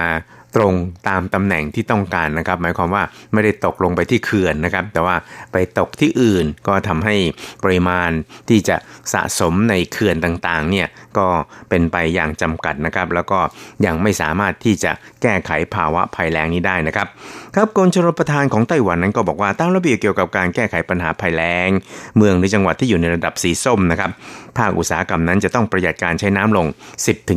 [0.55, 0.73] ตรง
[1.09, 5.15] ตามตำแหน่งที่ต้องการนะครับ หมายความว่าไม่ได้ตกลงไปที่เขื่อนนะครับ แต่ว่า
[5.51, 7.15] ไปตกที่อื่นก็ทำให้
[7.63, 8.11] ปริมาณ
[8.49, 8.77] ที่จะ
[9.13, 10.87] สะสมในเขื่อนต่างๆเนี่ย
[11.17, 11.27] ก็
[11.69, 13.39] เป็นไปอย่างจำกัดนะครับ แล้วก็
[13.85, 14.91] ยังไม่สามารถที่จะ
[15.21, 17.07] แก้ไขภาวะภัยแล้งนี้ได้นะครับ
[17.55, 21.69] ครับกรมชลประทานของไต้หวันนั้นก็บอกว่าตั้งระเบียบเกี่ยวกับการแก้ไขปัญหาภัยแล้ง
[22.17, 24.11] เมืองในจังหวัดที่อยู่ในระดับสีส้มนะครับ
[24.57, 26.65] ภาคอุตสาหกรรมนั้นจะต้องประหยัดการใช้น้ำลง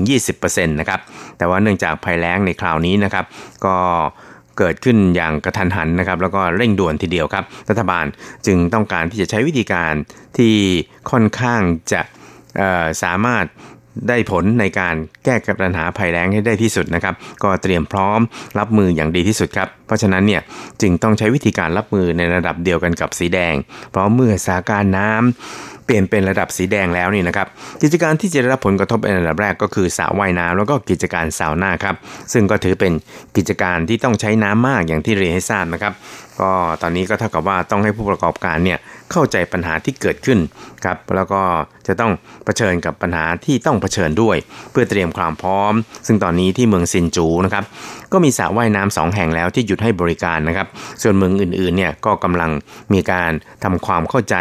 [0.09, 1.01] 10-20%นะครับ
[1.39, 3.25] แต่ว่าเนื่องจากภัยแล้งในคราวนี้นะครับ
[3.65, 3.77] ก็
[4.59, 8.05] เกิดขึ้นอย่างกระทันหันนะครับแล้วก็เร่งด่วนทีเดียวครับ รัฐบาล
[8.47, 9.93] จึงต้องการที่จะใช้วิธีการ
[10.39, 10.55] ที่
[11.11, 11.61] ค่อนข้าง
[11.93, 12.01] จะ
[13.03, 13.45] สามารถ
[14.09, 18.21] ได้ผลในการแก้ปัญหาภัยแล้งให้ได้ที่สุดนะครับ ก็เตรียมพร้อม
[18.59, 20.43] รับมืออย่างดีที่สุดครับ เพราะฉะนั้นเนี่ย
[20.83, 23.55] จึงต้องใช้วิธีการรับมือในระดับเดียวกันกับสีแดง
[23.91, 27.47] เพราะเมื่อสถานการณ์น้ำเปลี่ยนเป็นระดับสีแดงแล้วนี่นะครับ
[27.83, 31.97] กิจการที่จะได้รับผลกระทบในระดับแรกก็คือสระว่ายน้ำแล้วก็กิจการสาวหน้าครับ
[32.33, 32.93] ซึ่งก็ถือเป็น
[33.37, 35.93] กิจการที่ต้องใช้น้ำมากอย่างที่เรียนให้ทราบนะครับ
[36.41, 36.51] ก็
[36.83, 38.79] ตอนนี้ก็เท่ากับว่าต้องให้ผู้ประกอบการเนี่ย
[39.12, 40.38] เข้าใจปัญหาที่เกิดขึ้น
[40.85, 41.42] ครับแล้วก็
[41.87, 42.12] จะต้อง
[42.44, 44.37] เผชิญกับปัญหาที่ต้องเผชิญด้วย
[44.71, 45.73] เพื่อเตรียมความพร้อม
[46.07, 47.64] ซึ่งตอนนี้ที่เมืองซินจูนะครับ
[48.12, 50.68] ก็มีสระว่ายน้ำสองแห่งแล้วที่หยุดให้บริการนะครับ
[51.03, 52.51] ส่วนเมืองอื่นๆเนี่ยก็กำลัง
[52.92, 53.31] มีการ
[53.64, 54.37] ทำความเข้าใจ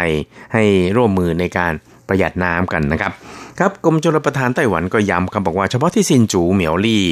[0.54, 0.64] ให้
[0.96, 1.72] ร่วมมือในการ
[2.08, 3.12] ประหยัดน้ำกันนะครับ
[3.58, 7.04] ครับกรมชลประทานไต้หวันก็ย้ำคำบอกว่าเฉพาะที่ซินจูเหมียวลี่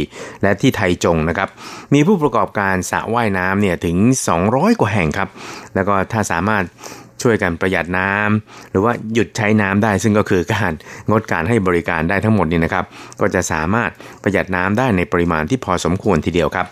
[0.43, 1.49] และที่ไทจงนะครับ
[1.95, 3.97] มีผู้ประกอบการสระว่ายน้ำเนี่ยถึง
[4.39, 5.29] 200 กว่าแห่งครับ
[5.75, 6.65] แล้วก็ถ้าสามารถ
[7.23, 10.73] ช่วยกันประหยัดน้ำหรือว่าหยุดใช้น้ำได้ ซึ่งก็คือการ
[11.11, 12.85] งดการให้บริการได้ทั้งหมดนี่นะครับ
[13.21, 13.91] ก็จะสามารถ
[14.23, 16.67] ประหยัดน้ำได้ในปริมาณที่พอสมควรทีเดียวครับ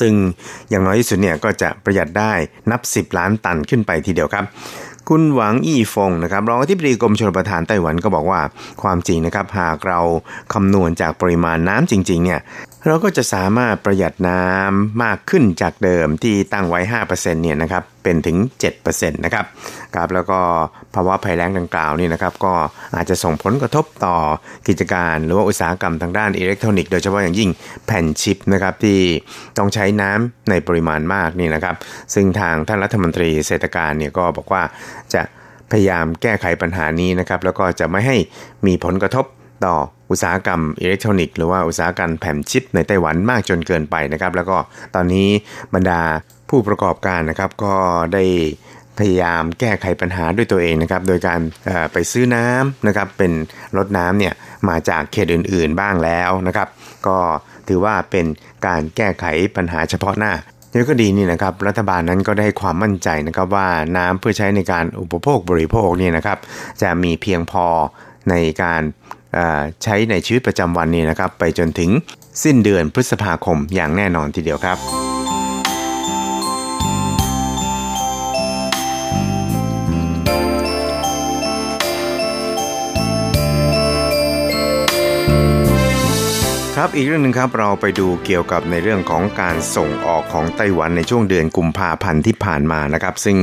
[0.00, 0.12] ซึ่ง
[0.70, 2.32] อย่างน้อยที่สุดเนี่ยก็จะประหยัดได้
[2.70, 4.44] นับ 10 ล้านตันขึ้นไปทีเดียวครับ
[5.08, 8.40] คุณหวังอี้ฟงนะครับรองอธิบดีกรมชลประทานไต้หวันก็บอกว่า
[8.82, 10.00] ความจริงนะครับหากเรา
[10.54, 12.40] คำนวณจากปริมาณน้ำจริงๆเนี่ย
[12.88, 18.36] เราก็จะสามารถประหยัดน้ำมากขึ้นจากเดิมที่ตั้งไว้ 5%เนี่ยนะครับเป็นถึง
[18.80, 19.46] 7%นะครับ
[19.94, 20.38] ครับแล้วก็
[20.94, 22.54] ภาวะภัยแล้งดังกล่าวนี่นะครับก็
[22.94, 24.16] อาจจะส่งผลกระทบต่อ
[24.68, 27.50] กิจการหรือว่าอุตสาหกรรมทางด้านอิเล็กทรอนิกส์โดยเฉพาะอย่างยิ่ง
[27.86, 28.98] แผ่นชิปนะครับที่
[29.58, 31.74] ต้องใช้น้ำในปริมาณมากนี่นะครับ
[32.14, 34.62] ซึ่งทางท่านรัฐมนตรีเศรษฐการเนี่ยก็บอกว่า
[35.14, 35.22] จะ
[35.70, 38.16] พยายามแก้ไขปัญหานี้นะครับแล้วก็จะไม่ให้
[38.66, 39.24] มีผลกระทบ
[39.64, 39.74] ต่อ
[40.10, 44.56] อุตสาหกรรมอิเล็กทรอนิกส์หรือว่าอุตสาหกรรมแผ่นชิปในไต้หวันมากจนเกินไปนะครับ แล้วก็
[44.94, 45.28] ตอนนี้
[45.74, 46.00] บรรดา
[46.48, 47.74] ผู้ประกอบการนะครับก็
[48.14, 48.24] ได้
[48.98, 51.40] พยายามแก้ไขปัญหาด้วยตัวเองนะครับ โดยการ
[51.92, 53.32] ไปซื้อน้ำนะครับ เป็น
[53.76, 54.34] รถน้ำเนี่ย
[54.68, 56.68] มาจากเขตอื่นๆบ้างแล้วนะครับ
[57.06, 57.18] ก็
[57.68, 58.26] ถือว่าเป็น
[58.66, 59.24] การแก้ไข
[59.56, 60.32] ปัญหาเฉพาะหน้า
[60.72, 66.38] นี่ก็ดีนี่นะครับ รัฐบาลนั้นก็ได้ความมั่นใจนะครับว่าน้ำเพื่อใช้ในการอุปโภคบริโภคนี่นะครับ
[66.82, 67.66] จะมีเพียงพอ
[68.30, 68.82] ในการ
[69.82, 71.90] ใช้ในชีวิตประจำวันนี้นะครับ ไปจนถึง
[72.42, 74.78] สิ้นเดือนพฤษภาคมอย่างแน่นอนทีเดียวครับ
[86.80, 93.38] ครับอีกเรื่องหนึ่งครับเราไปดูเกี่ยวกับในเรื่องของการส่งออกของไต้หวันในช่วงเดือนกุมภาพันธ์ที่ผ่านมานะครับ ซึ่ง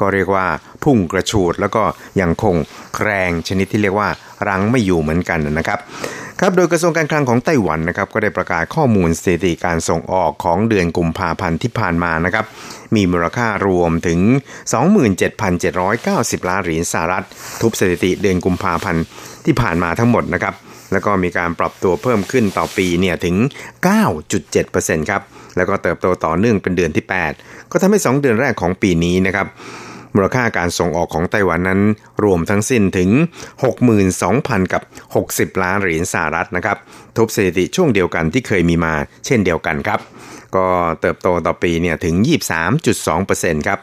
[0.00, 0.46] ก็เรียกว่า
[0.84, 1.82] พุ่งกระฉูดแล้วก็
[2.20, 2.54] ยังคง
[3.02, 4.08] แรงชนิดที่เรียกว่า
[4.48, 5.78] รังไม่อยู่เหมือนกันนะครับ
[6.40, 12.44] ครับโดยกระทรวงการคลังของไต้หวันนะครับก็ได้ประกาศข้อมูลสถิติการส่งออกของเดือนกุมภาพันธ์ที่ผ่านมานะครับ
[12.94, 14.20] มีมูลค่ารวมถึง
[15.34, 17.24] 27,790 ล้านเหรียญสหรัฐ
[17.60, 19.04] ทุบสถิติเดือนกุมภาพันธ์
[19.44, 20.54] ที่ผ่านมาทั้งหมดนะครับ
[20.92, 23.36] แล้วก็มีการปรับตัวเพิ่มขึ้นต่อปีเนี่ยถึง
[24.22, 25.22] 9.7%ครับ
[25.56, 27.04] แล้วก็เติบโตต่อเนื่องเป็นเดือนที่
[27.38, 29.46] 8 ก็ทำให้ 2 เดือนแรกของปีนี้นะครับ
[30.14, 31.80] มูลค่าการส่งออกของไต้หวันนั้น
[32.24, 33.10] รวมทั้งสิ้นถึง
[33.92, 34.82] 62,000 กับ
[35.18, 36.76] 60 ล้านเหรียญสหรัฐนะครับ
[37.16, 38.94] ทบสถิติช่วงเดียวกันที่เคยมีมา
[39.26, 40.00] เช่นเดียวกันครับ
[40.56, 40.66] ก็
[41.00, 42.14] เติบโตต่อปีเนี่ยถึง
[42.92, 43.78] 23.2%ครับ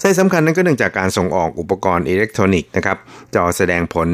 [0.00, 2.98] สาเหตุสำคัญนั้นก็เนื่องจากการส่งออกอุปกรณ์อิเล็กทรอนิกส์นะครับ
[3.34, 4.08] จอแสดงผล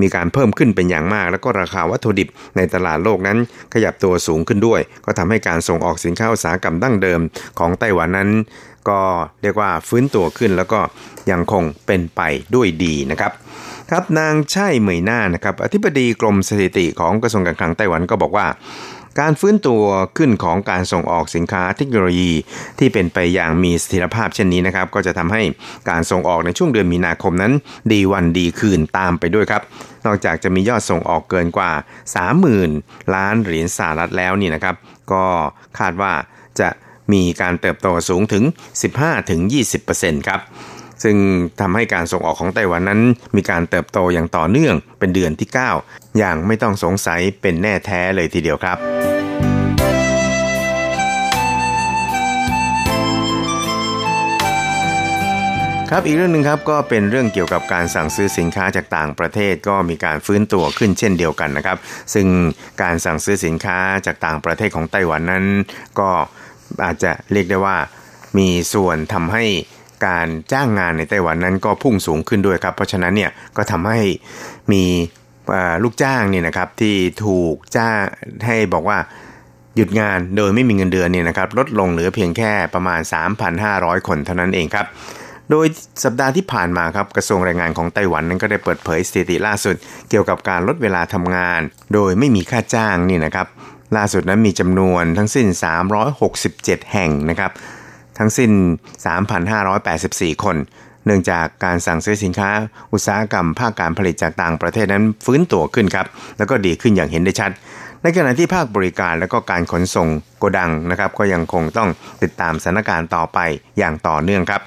[0.00, 3.38] มีการเพิ่มขึ้นเป็นอย่างมาก แล้วก็ราคาวัตถุดิบในตลาดโลกนั้น
[3.74, 7.20] ขยับตัวสูงขึ้นด้วย ก็ทำให้การส่งออกสินค้าอุตสาหกรรมดั้งเดิม
[7.58, 8.30] ของไต้หวันนั้น
[8.88, 9.00] ก็
[9.42, 10.80] เรียกว่าฟื้นตัวขึ้นแล้วก็
[11.30, 12.20] ยังคงเป็นไป
[12.54, 13.32] ด้วยดีนะครับ
[13.90, 18.46] ครับนางใช่เหมยหน้านะครับอธิบดีกรมสถิติของกระทรวงการคลังไต้หวันก็บอกว่า
[19.20, 19.82] การฟื้นตัว
[20.16, 22.32] ขึ้นของการส่งออกสินค้าเทคโนโลยี
[22.78, 25.42] ที่เป็นไปอย่างมีสถียรภาพเช่นนี้นะครับ ก็จะทำให้
[25.90, 27.52] การส่งออกในช่วงเดือนมีนาคมนั้น
[27.92, 29.62] ดีวันดีคืนตามไปด้วยครับ
[30.06, 31.72] นอกจากจะมียอดส่งออกเกินกว่า
[32.42, 34.74] 30,000 ล้านเหรียญสหรัฐแล้วนี่นะครับ
[35.12, 35.24] ก็
[35.78, 36.12] คาดว่า
[36.60, 36.68] จะ
[37.12, 38.44] มีการเติบโตสูงถึง
[39.34, 40.40] 15-20%ครับ
[41.02, 41.16] ซึ่ง
[41.60, 43.00] ทำให้การส่งออกของไต้หวันนั้น
[43.36, 45.48] มีการเติบโตอย่างต่อเนื่องเป็นเดือนที่
[45.82, 48.78] 9 อย่างไม่ต้องสงสัยเป็นแน่แท้เลยทีเดียวครับ
[55.90, 61.78] ครับอีกเรื่องหนึ่งครับก็เป็นเรื่องเกี่ยวกับการสั่งซื้อสินค้าจากต่างประเทศก็มีการฟื้นตัวขึ้นเช่นเดียวกันนะครับ
[62.14, 62.26] ซึ่ง
[62.82, 65.44] การสั่งซื้อสินค้าจากต่างประเทศของไต้หวันนั้น
[66.00, 66.10] ก็
[66.84, 67.76] อาจจะเรียกได้ว่า
[68.38, 69.44] มีส่วนทำให้
[70.06, 74.00] การจ้างงานในไต้หวันนั้นก็พุ่งสูงขึ้นด้วยครับ เพราะฉะนั้นเนี่ยก็ทำให้
[74.72, 74.84] มี
[75.82, 77.98] ลูกจ้างเนี่ยนะครับที่ถูกจ้าง
[78.46, 78.98] ให้บอกว่า
[79.76, 83.00] หยุดงานโดยไม่มีเงินเดือนเนี่ยนะครับลดลงเหลือเพียงแค่ประมาณ
[83.54, 84.86] 3,500 คนเท่านั้นเองครับ
[85.50, 85.66] โดย
[86.04, 89.76] สัปดาห์ที่ผ่านมาครับกระทรวงแรงงานของไต้หวันนั้นก็ได้เปิดเผยสถิติล่าสุด
[90.10, 91.60] เกี่ยวกับการลดเวลาทำงาน
[91.94, 93.46] โดยไม่มีค่าจ้างนี่นะครับ
[93.96, 95.46] ล่าสุดนั้นมีจำนวนทั้งสิ้น
[96.20, 97.52] 367 แห่งนะครับ
[98.18, 98.50] ทั้งสิ้น
[99.46, 100.56] 3,584 คน
[101.06, 102.50] เนื่องจากการสั่งซื้อสินค้า
[102.92, 106.06] อุตสาหกรรมภาคการผลิตจากต่างประเทศนั้นฟื้นตัวขึ้นครับ
[106.38, 107.50] แล้วก็ดีขึ้นอย่างเห็นได้ชัด
[108.02, 111.88] ในขณะที่ภาคบริการและก็การขนส่งโกดังนะครับ ก็ยังคงต้อง
[112.22, 113.38] ติดตามสถานการณ์ต่อไป
[113.78, 114.62] อย่างต่อเนื่องครับ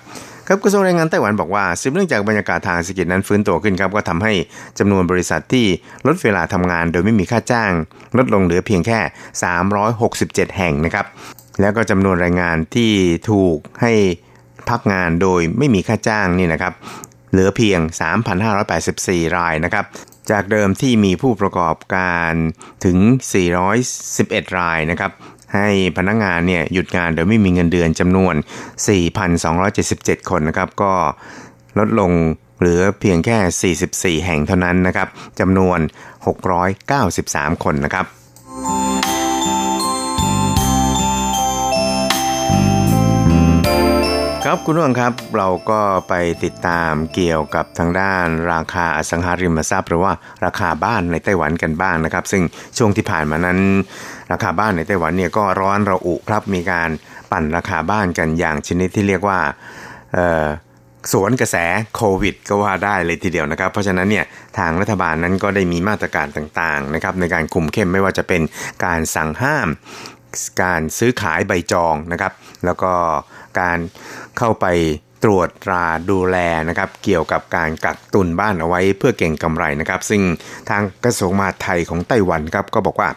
[0.52, 4.34] ครับกระทรวงแรงงานไต้หวันบอกว่าสืบเนื่องจากบรรยากาศทางเศรษฐกิจนั้นฟื้นตัวขึ้นครับก็ทำให้
[4.80, 5.66] จำนวนบริษัทที่
[6.08, 7.72] ลดเวลาทำงานโดยไม่มีค่าจ้าง
[8.18, 9.00] ลดลงเหลือเพียงแค่
[9.80, 11.06] 367 แห่งนะครับ
[11.62, 12.92] แล้วก็จำนวนแรงงานที่
[13.30, 13.94] ถูกให้
[14.70, 16.74] พักงานโดยไม่มีค่าจ้างนี่นะครับ
[17.32, 17.80] เหลือเพียง
[18.58, 19.86] 3,584 รายนะครับ
[20.32, 22.34] จากเดิมที่มีผู้ประกอบการ
[22.86, 22.98] ถึง
[23.78, 25.12] 411 รายนะครับ
[25.56, 28.36] ให้พนักงงานเนี่ยหยุดงานโดยไม่มีเงินเดือนจำนวน
[29.52, 30.94] 4,277 คนนะครับ ก็
[31.80, 32.12] ลดลง
[32.60, 35.08] เหลือเพียงแค่ 44 แห่งเท่านั้นนะครับ
[35.40, 35.80] จำนวน
[36.72, 38.06] 693 คนนะครับ
[44.52, 50.14] ครับคุณผู้ชมครับเราก็ไปติดตามเกี่ยวกับทางด้านราคาอสังหาริมทรัพย์หรือว่า
[50.46, 52.44] ราคาบ้านในไต้หวันกันบ้างนะครับ ซึ่ง
[52.78, 53.60] ช่วงที่ผ่านมานั้น
[54.32, 56.90] ราคาบ้านในไต้หวันเนี่ยก็ร้อนระอุครับมีการ
[57.32, 59.40] ปั่นราคาบ้านกันอย่างชนิดที่เรียกว่า
[61.12, 61.56] สวนกระแส
[61.96, 64.26] โควิดก็ว่าได้เลยทีเดียวนะครับ เพราะฉะนั้นเนี่ย
[64.58, 68.42] ทางรัฐบาลนั้นก็ได้มีมาตรการต่างๆนะครับในการคุมเข้มไม่ว่าจะเป็น
[68.86, 69.68] การสั่งห้าม
[70.64, 72.34] การซื้อขายใบจองนะครับ
[72.66, 72.94] แล้วก็
[73.60, 73.78] การ
[74.38, 74.66] เข้าไป
[75.24, 76.38] ตรวจตราดูแล
[76.70, 80.22] นะครับเกี่ยวกับการกักตุนบ้านเอาไว้เพื่อเก่งกำไรนะครับ ซึ่ง
[80.70, 83.10] ทางกระทรวงมหาดไทยของไต้หวันครับก็บอกว่า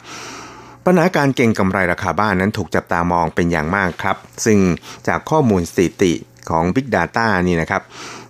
[0.85, 4.59] ปัญหาการเก่งกำไรราคาบ้านนั้นถูกจับตามองเป็นอย่างมากครับ ซึ่ง
[5.09, 6.12] จากข้อมูลสถิติ
[6.51, 7.83] ของ Big Data นี่นะครับ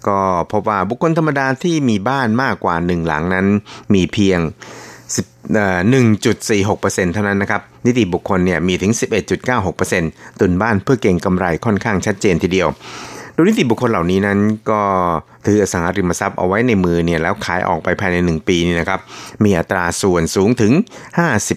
[0.09, 0.19] ก็
[0.53, 3.47] พบว่าบุคคลธรรมดาที่มีบ้านมากกว่า1หลังนั้น
[3.95, 4.41] มีเพียง
[5.12, 8.92] 1.46%เท่านั้นนะครับ นิติบุคคลเนี่ยมีถึง
[9.66, 12.68] 11.96%ตุนบ้านเพื่อเก่งกำไรค่อนข้างชัดเจนทีเดียว
[13.35, 14.38] โดยนิติบุคคลเหล่านี้นั้น
[14.70, 14.81] ก็
[15.46, 19.01] ถืออสังหาริมทรัพย์เอาไว้ในมือเนี่ยแล้วขายออกไปภายใน 1 ปีนี่นะครับ
[19.44, 20.72] มีอัตราส่วนสูงถึง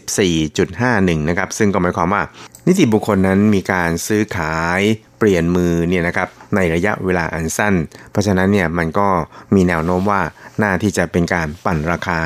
[0.02, 2.22] 54.51 นะครับ ซึ่งก็หมายความว่า
[2.68, 4.82] นิติบุคคลนั้นมีการซื้อขาย
[5.20, 7.76] เปลี่ยนมือเนี่ยนะครับ ในระยะเวลาอันสั้น
[8.12, 9.08] เพราะฉะนั้นเนี่ยมันก็
[9.56, 10.22] มีแนวโน้มว่า
[10.62, 12.20] น่าที่จะเป็นการปั่นราคา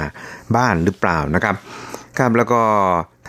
[0.55, 1.55] บ้านหรือเปล่านะครับ
[2.19, 2.61] ครับแล้วก็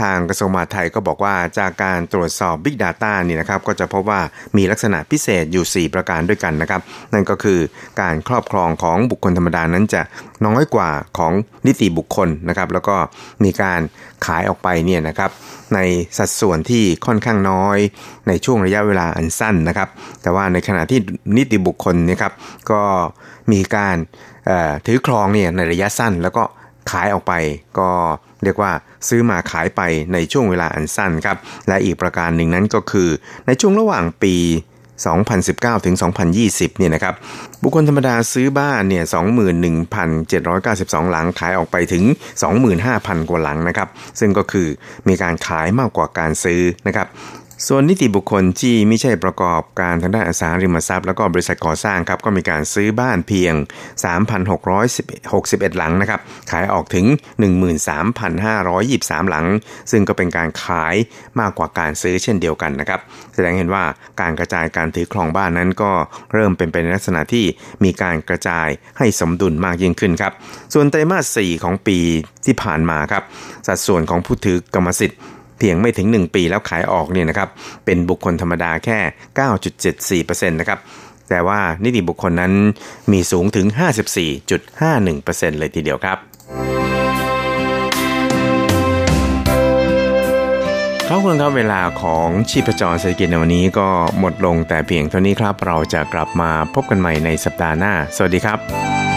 [0.02, 4.20] ทางกระทรวงมหาดไทยก็บอกว่าจากการตรวจสอบ Big Data นี่นะครับก็จะพบว่า
[4.56, 6.80] มีลักษณะพิเศษอยู่ 4 ประการด้วยกันนะครับ
[7.12, 7.58] นั่นก็คือ
[8.00, 10.02] การครอบครองของบุคคลธรรมดานั้นจะ
[10.46, 11.32] น้อยกว่าของ
[11.66, 12.96] นิติบุคคลนะครับ แล้วก็
[13.44, 13.80] มีการ
[14.26, 15.30] ขายออกไปเนี่ยนะครับ
[15.74, 15.78] ใน
[16.18, 17.78] สัดส่วนที่ค่อนข้างน้อย
[18.28, 19.88] ในช่วงระยะเวลาอันสั้นนะครับ
[20.22, 21.00] แต่ว่าในขณะที่
[21.36, 22.32] นิติบุคคลนะครับ
[22.70, 22.82] ก็
[23.52, 23.96] มีการ
[24.86, 26.42] ถือครองเนี่ยในระยะสั้นแล้วก็
[26.90, 27.32] ขายออกไป
[27.78, 27.90] ก็
[28.44, 28.72] เรียกว่า
[29.08, 29.80] ซื้อมาขายไป
[30.12, 31.36] ในช่วงเวลาอันสั้นครับ
[31.68, 33.08] และอีกประการหนึ่งนั้นก็คือ
[33.46, 34.34] ในช่วงระหว่างปี
[35.40, 35.94] 2019 ถึง
[36.36, 37.14] 2020 เนี่ยนะครับ
[37.62, 39.04] บุคคลธรรมดาซื้อบ้านเนี่ย
[40.06, 42.04] 21,792 หลังขายออกไปถึง
[42.66, 43.88] 25,000 กว่าหลังนะครับ
[44.20, 44.68] ซึ่งก็คือ
[45.08, 47.06] มีการขายมากกว่าการซื้อนะครับ
[47.68, 53.54] ส่วนนิติบุคคลที่ไม่ใช่ประกอบการทางด้านอสังหาริมทรัพย์ แล้วก็บริษัทก่อสร้างครับก็มีการซื้อบ้านเพียง
[54.70, 56.20] 3,661 หลังนะครับ
[56.50, 57.06] ขายออกถึง
[57.82, 59.46] 13,523 หลัง
[59.90, 60.94] ซึ่งก็เป็นการขาย
[61.40, 63.00] มากกว่าการซื้อเช่นเดียวกันนะครับ
[63.34, 63.84] แสดงเห็นว่า
[64.20, 65.92] การกระจายการถือครองบ้านนั้นก็
[66.32, 67.44] เริ่มเป็นไปในลักษณะที่
[67.84, 68.68] มีการกระจาย
[68.98, 70.32] ให้สมดุลมากยิ่งขึ้นครับ
[70.74, 71.98] ส่วนไตรมาส 4 ของปี
[72.46, 73.22] ที่ผ่านมาครับ
[73.66, 75.20] สัดส่วนของผู้ถือกรรมสิทธิ์
[75.60, 77.48] เพียงไม่ถึง 1 ปีแล้วขายออกเนี่ยนะครับ
[77.84, 78.98] เป็นบุคคลธรรมดาแค่
[80.22, 80.78] 9.74%นะครับ
[81.28, 82.52] แต่ว่านิติบุคคลนั้น
[83.12, 83.66] มีสูงถึง
[84.62, 86.18] 54.51%เลยทีเดียวครับ
[91.08, 99.09] ครับคุณครับเวลาของชีพจรเศรษฐกิจในวันนี้ก็หมดลงแต่เพียงเท่านี้ครับ เราจะกลับมาพบกันใหม่ในสัปดาห์หน้า สวัสดีครับ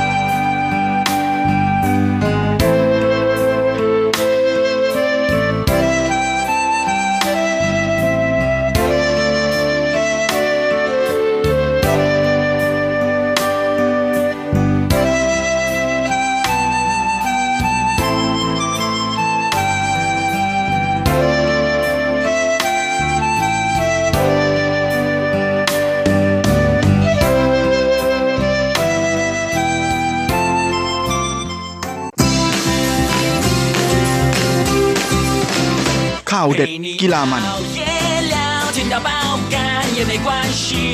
[36.44, 36.70] าวเด็ด
[37.02, 37.44] กีฬามัน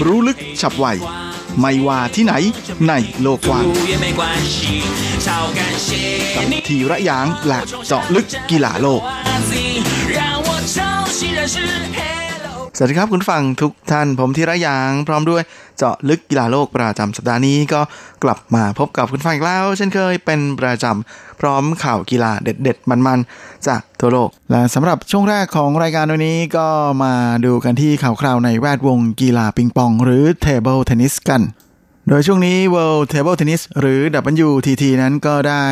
[0.07, 0.85] รู้ลึกฉับไว
[1.59, 2.33] ไม่ว่าที่ไหน
[2.88, 3.65] ในโลกกว้าง
[6.35, 9.01] กับทีระยางและเจาะลึกกีฬาโลก
[12.82, 15.44] สวัสดีครับคุณฟังทุกท่านผมธีระยางพร้อมด้วย
[15.78, 17.82] เจาะลึกกีฬาโลกประจำสัปดาห์นี้ก็
[18.24, 26.68] กลับมาพบกับคุณฟังอีกแล้ว เช่นเคยเป็นประจำพร้อมข่าวกีฬาเด็ดๆ มันๆ จากทั่วโลก และสำหรับช่วงแรกของรายการวันนี้ก็
[27.04, 27.13] มา
[27.46, 31.42] ดูกันที่ข่าวคราวในแวดวงกีฬาปิงปอง หรือ table tennis กัน
[32.12, 34.00] โดยช่วงนี้ World Table Tennis หรือ
[34.48, 35.65] WTT นั้นก็ได้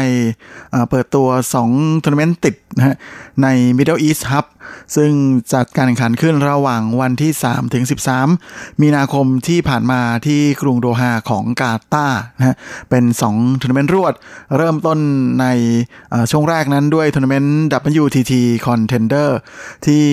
[0.89, 1.27] เปิดตัว
[1.65, 2.95] 2ทัวร์นาเมนต์ติดนะฮะ
[3.43, 3.47] ใน
[3.77, 4.45] Middle East Hub
[4.95, 5.11] ซึ่ง
[5.53, 7.83] จัดการแข่งขันขึ้นระหว่างวันที่ 3 ถึง
[8.31, 12.55] 13 มีนาคมที่ผ่านมาที่กรุงโดฮาของกาตาร์นะฮะ
[12.89, 14.13] เป็น 2ทัวร์นาเมนต์รวด
[14.57, 14.99] เริ่มต้น
[15.41, 15.45] ใน
[16.31, 17.55] ช่วงแรกนั้นด้วยทัวร์นาเมนต์
[18.03, 18.33] WTT
[18.65, 19.29] Contender
[19.85, 20.05] ที่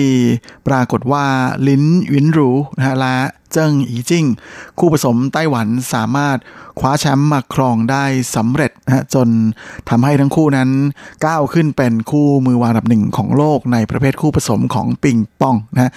[0.67, 1.25] ปรากฏว่า
[1.67, 1.83] หลินอ
[2.13, 3.15] วิ๋นหรูนะฮะและ
[3.55, 4.25] เจิ้งอีจิ้ง
[4.79, 6.37] คู่ผสมไต้หวันสามารถ
[6.79, 9.27] คว้าแชมป์มาครองได้สำเร็จนะจน
[9.89, 10.69] ทำให้ทั้งคู่นั้น
[11.25, 15.91] ก้าวขึ้นเป็นคู่มือวางอันดับหนึ่งของโลกในประเภทคู่ผสมของปิงปองนะ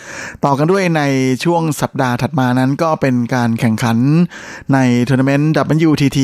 [0.45, 1.03] ต่อกันด้วยใน
[1.45, 3.99] ช่วงสัปดาห์ถัดมานั้นก็เป็นการแข่งขัน
[4.73, 5.51] ในทัวร์นาเมนต์
[5.89, 6.19] WTT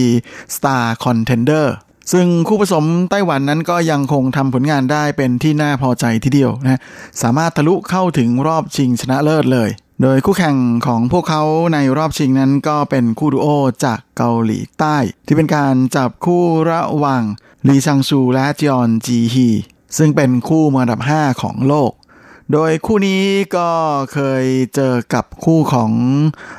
[0.57, 1.67] Star Contender
[2.13, 6.81] ซึ่งคู่ผสมไต้หวันนั้นก็ยังคงทำผลงานได้เป็นที่น่าพอใจทีเดียวนะ
[7.23, 9.71] สามารถทะลุเข้าถึงรอบชิงชนะเลิศเลย
[10.03, 11.43] โดยคู่แข่งของพวกเขา
[11.75, 13.47] ในรอบชิงนั้นก็เป็นคู่ดูโอ
[13.85, 17.23] จากเกาหลีใต้ ที่เป็นการจับคู่ระหว่าง
[17.69, 19.49] ลีซังซูและจอนจีฮี
[19.97, 21.93] ซึ่งเป็นคู่มืออันดับ 5 ของโลก
[22.53, 23.23] โดยคู่นี้
[23.57, 23.71] ก็
[24.13, 25.93] เคยเจอกับคู่ของ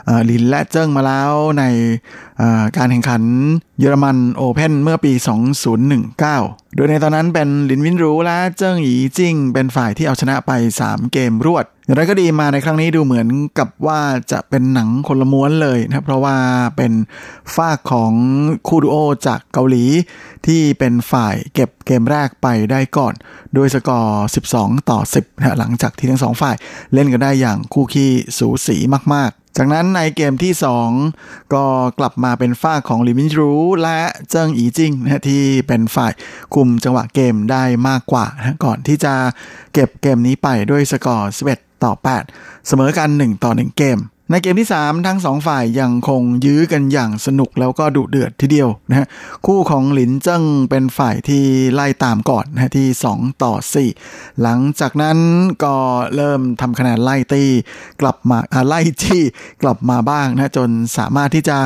[0.10, 1.64] อลินและเจิ้งมาแล้วใน
[2.78, 3.24] การแข่งขัน
[3.80, 5.14] เยอรมันโอเพนเมื่อปี
[5.96, 10.52] 2019 โดยในตอนนั้นเป็นลินวินรูและเจิ้งหยีจิ้งเป็นฝ่ายที่เอาชนะไป
[10.84, 13.28] 3 เกมรวด อย่างไรก็ดีมาในครั้งนี้ดูเหมือน
[13.60, 14.00] กับว่า
[14.32, 16.36] จะเป็นหนังคนละม้วนเลยนะเพราะว่า
[16.78, 16.94] เป็น
[17.56, 18.14] ฝ้าของ
[18.68, 18.96] คู่ดูโอ
[19.28, 19.86] จากเกาหลี
[20.46, 23.14] ที่เป็นฝ่ายเก็บเกมแรกไปได้ก่อน
[23.54, 26.56] โดยสกอร์ 12 ต่อ 10นะหลังจากที่ทั้งสองฝ่าย
[26.94, 28.78] เล่นกันได้อย่างคู่ขี้สูสี
[29.14, 30.54] มากๆ จากนั้นในเกมที่
[31.02, 31.66] 2 ก็
[32.00, 33.52] กลับมาเป็นฝ้าของลิมินรู
[33.84, 36.12] และเจิ้งอีจิงนะที่เป็นฝ่าย
[36.54, 39.14] คุมจังหวะเกมได้มากกว่านะก่อนที่จะ
[39.74, 41.94] เก็บเกมนี้ไปด้วยสกอร์11ต่อ
[42.30, 43.98] 8 เสมอกัน 1 ต่อ 1 เกม
[44.32, 49.08] ในเกมที่ 3 ทั้ง 2 ฝ่ายยังคงยื้อกันอย่างสนุกแล้วก็ดุเดือดทีเดียวนะฮะ
[49.46, 53.54] คู่ของหลินเจิ้งเป็นฝ่ายที่ไล่ตามก่อนนะที่ 2 ต่อ
[53.98, 55.18] 4 หลังจากนั้น
[55.64, 55.76] ก็
[56.16, 57.44] เริ่มทำคะแนนไล่ตี
[58.02, 59.22] กลับมาไล่จี้
[59.62, 61.58] กลับมาบ้างนะจนสามารถที่จะ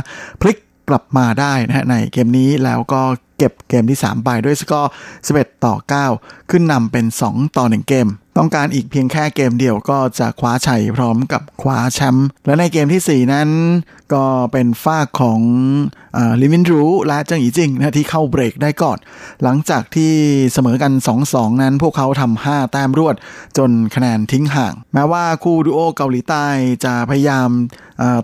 [0.41, 0.57] พลิก
[0.89, 3.01] กลับมาได้นะฮะในเกมนี้แล้วก็
[3.37, 4.91] เก็บเกมที่ 3 ไปด้วยสกอร์
[5.27, 5.75] 11 ต่อ
[6.11, 8.07] 9 ขึ้นนำเป็น 2 ต่อ 1 เกม
[8.39, 13.49] ต้องการอีกเพียงแค่เกมเดียวก็จะคว้าชัยพร้อมกับคว้าแชมป์และในเกมที่ 4 นั้น
[14.13, 15.41] ก็เป็นฝ้าของ
[16.41, 18.97] ลิมินรูและเจิ้งอีจิงนะที่เข้าเบรกได้ก่อน
[19.43, 20.13] หลังจากที่
[20.53, 20.91] เสมอกัน
[21.27, 23.15] 2-2 นั้นพวกเขาทำ5แต้มรวด
[23.57, 26.45] จนคะแนนทิ้งห่าง แม้ว่าคู่ดูโอเกาหลีใต้
[26.85, 27.49] จะพยายาม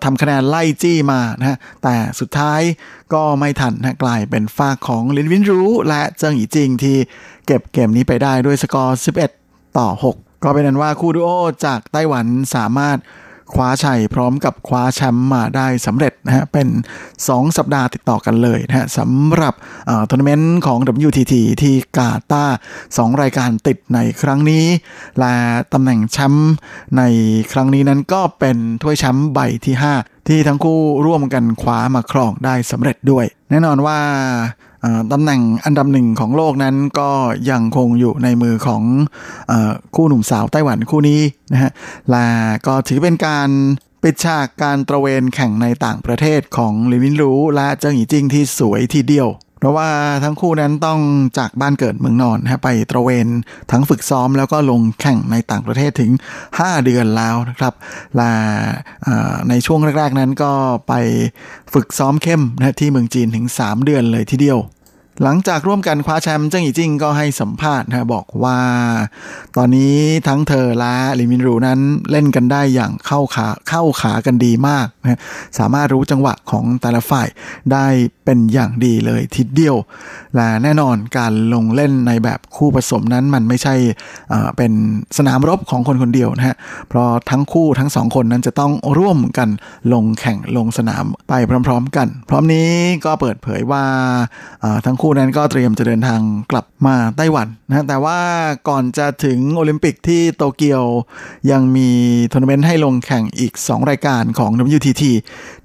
[0.03, 2.61] ทำคะแนนไล่จี้มานะฮะแต่สุดท้าย
[3.13, 6.97] ก็ไม่ทันนะกลายเป็นฝ้าของลินวินรูและเจิ้งอีจิงที่
[7.45, 9.44] เก็บเกมนี้ไปได้ด้วยสกอร์ 11
[9.77, 11.29] ต่อ 6 ก็เป็นนั้นว่าคู่ดูโอ
[11.65, 12.99] จากไต้หวันสามารถ
[13.53, 16.67] คว้าชัยพร้อมกับคว้าแชมป์มาได้สำเร็จนะฮะเป็น
[17.13, 19.53] 2 สัปดาห์ติดต่อกันเลยนะฮะสำหรับ
[20.09, 22.45] ทัวร์นาเมนต์ของ WTT ที่กาตา
[22.83, 24.65] 2 รายการติดในครั้งนี้
[25.19, 25.35] และ
[25.73, 26.53] ตำแหน่งแชมป์
[26.97, 27.03] ใน
[27.51, 33.99] ครั้งนี้นั้นก็เป็นถ้วยแชมป์ใบที่ 5 ที่ทั้งคู่ร่วมกันคว้ามาครองได้สำเร็จด้วย แน่นอนว่า
[35.11, 37.09] ตำแหน่งอันดับหนึ่งของโลกนั้นก็
[37.51, 38.83] ยังคงอยู่ในมือของ
[39.51, 39.53] อ
[39.95, 41.21] คู่หนุ่มสาวไต้หวันคู่นี้
[41.51, 41.71] นะฮะ
[42.11, 42.27] และ
[42.67, 43.49] ก็ถือเป็นการ
[44.03, 49.89] ปิดฉากการตระเวนแข่งในต่างประเทศของลิวินรูและเจิ้งหยีจิ้งที่สวยทีเดียว เพราะว่า
[50.23, 50.99] ทั้งคู่นั้นต้อง
[51.37, 53.27] จากบ้านเกิดเมืองนอนนะไปตระเวน
[53.71, 56.11] ทั้งฝึกซ้อมแล้วก็ลงแข่งในต่างประเทศถึง
[56.49, 57.73] 5 เดือนแล้วนะครับ
[58.15, 58.31] และ
[59.49, 60.51] ในช่วงแรก ๆ นั้นก็
[60.87, 60.93] ไป
[61.73, 64.59] ฝึกซ้อมเข้มนะที่เมืองจีนถึง 3 เดือนเลยทีเดียว
[65.23, 68.59] หลังจากร่วมกันคว้าแชมป์เจิ้งอีจิ้งก็ให้สัมภาษณ์นะบอกว่า
[69.57, 69.95] ตอนนี้
[70.27, 71.79] ทั้งเธอและหลินอวิ๋นหรูนั้น
[72.11, 75.19] เล่นกันได้อย่างเข้าขาเข้าขากันดีมากนะ
[75.57, 77.27] สามารถรู้จังหวะของแต่ละฝ่าย
[77.71, 77.85] ได้
[78.25, 79.75] เป็นอย่างดีเลยทีเดียว
[80.35, 83.75] และแน่นอนการลงเล่นในแบบคู่ผสมนั้นมันไม่ใช่
[84.57, 84.71] เป็น
[85.17, 86.55] สนามรบของคนคนเดียวนะฮะ
[86.89, 89.49] เพราะทั้งคู่ทั้งสองคนนั้นจะต้องร่วมกัน
[89.93, 91.33] ลงแข่งลงสนามไป
[91.67, 92.69] พร้อม ๆ กัน พร้อมนี้
[93.05, 93.83] ก็เปิดเผยว่า
[94.85, 98.19] ทั้งคู่คู่นั้นก็เตรียมจะเดินทางกลับมาไต้หวันนะแต่ว่า
[98.69, 100.83] ก่อนจะถึงโอลิมปิกที่โตเกียว
[101.51, 101.89] ยังมี
[102.31, 105.03] ทัวร์นาเมนต์ให้ลงแข่งอีก 2 รายการของ WTT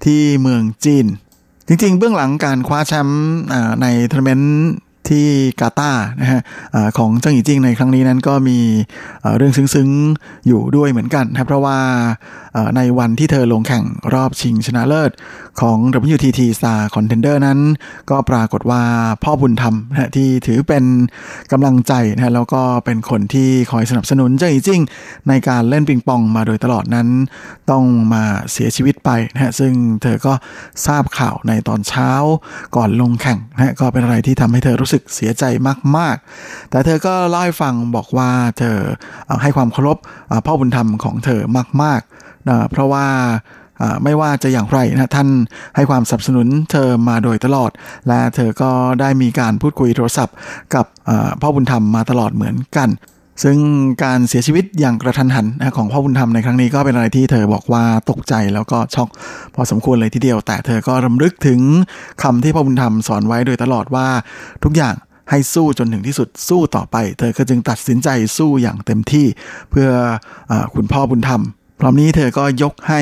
[0.05, 1.05] ที่เมืองจีน
[1.67, 3.23] จริงๆ เบื้องหลังการคว้าแชมป์
[3.81, 4.53] ในทัวร์นาเมนต์
[5.09, 5.27] ที่
[5.61, 6.41] กาตาร์นะฮะ
[6.97, 8.59] ของเจิ้งอีจิ้งในครั้งนี้นั้นก็มี
[9.37, 11.77] เรื่องซึ้งๆอยู่ด้วยเหมือนกันนะเพราะว่า
[12.77, 13.83] ในวันที่เธอลงแข่ง
[14.13, 15.11] รอบชิงชนะเลิศ
[15.61, 15.77] ของ
[16.13, 17.59] WTT Star Contender นั้น
[18.09, 18.83] ก็ปรากฏว่า
[19.23, 20.83] พ่อบุญธรรมนะที่ถือเป็น
[21.51, 24.81] กำลังใจนะแล้วก็เป็นคนที่คอยสนับสนุนเจ้าหญิงจิ้ง
[25.29, 27.07] ในการเล่นปิงปองมาโดยตลอดนั้น
[27.71, 27.83] ต้อง
[28.13, 30.33] มาเสียชีวิตไปนะฮะซึ่งเธอก็
[30.85, 32.09] ทราบข่าวในตอนเช้า
[32.75, 35.43] ก่อนลงแข่งนะก็เป็นอะไรที่ทำให้เธอรู้สึกเสียใจ
[35.97, 38.29] มากๆ แต่เธอก็เล่าให้ฟังบอกว่า
[38.59, 38.77] เธอ
[39.43, 39.97] ให้ความเคารพ
[40.45, 41.41] พ่อบุญธรรมของเธอ
[41.81, 43.07] มากๆนะเพราะว่า
[44.03, 45.29] ไม่ว่าจะอย่างไรนะท่าน
[45.75, 47.71] ให้ความสนับสนุนเธอมาโดยตลอด
[48.07, 48.71] และเธอก็
[49.01, 50.35] ได้มีการพูดคุยโทรศัพท์
[50.75, 50.85] กับ
[51.41, 52.89] พ่อบุญธรรมมาตลอดเหมือนกัน
[53.43, 53.57] ซึ่ง
[54.03, 59.09] การเสียชีวิตอย่างกระทันหันของพ่อบุญธรรมในครั้งนี้ก็เป็นอะไรที่เธอบอกว่าตกใจแล้วก็ช็อก
[59.55, 61.59] พอสมควรเลยทีเดียว แต่เธอก็รำลึกถึง
[62.23, 64.07] คำที่พ่อบุญธรรมสอนไว้โดยตลอดว่า
[64.63, 64.95] ทุกอย่าง
[65.29, 69.25] ให้สู้จนถึงที่สุดสู้ต่อไป เธอก็จึงตัดสินใจสู้อย่างเต็มที่
[69.71, 69.89] เพื่อ
[70.51, 71.41] อคุณพ่อบุญธรรม
[71.83, 73.01] พร้อมนี้เธอก็ยกให้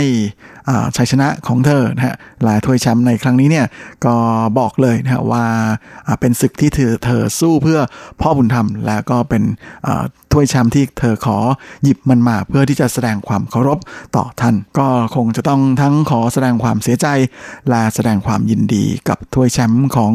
[0.97, 3.65] ชัยชนะของเธอนะฮะหลายถ้วยแชมป์ในครั้งนี้เนี่ย
[4.05, 4.15] ก็
[4.59, 5.45] บอกเลยนะฮะว่า
[6.19, 7.79] เป็นศึกที่เธอเธอสู้เพื่อ
[8.21, 9.43] พ่อบุญธรรม แล้วก็เป็น
[10.31, 11.37] ถ้วยแชมป์ที่เธอขอ
[11.83, 13.79] หยิบมันมา เพื่อที่จะแสดงความเคารพ
[14.15, 17.07] ต่อท่าน ก็คงจะต้องทั้งขอแสดงความเสียใจ
[17.69, 20.13] และแสดงความยินดีกับถ้วยแชมป์ของ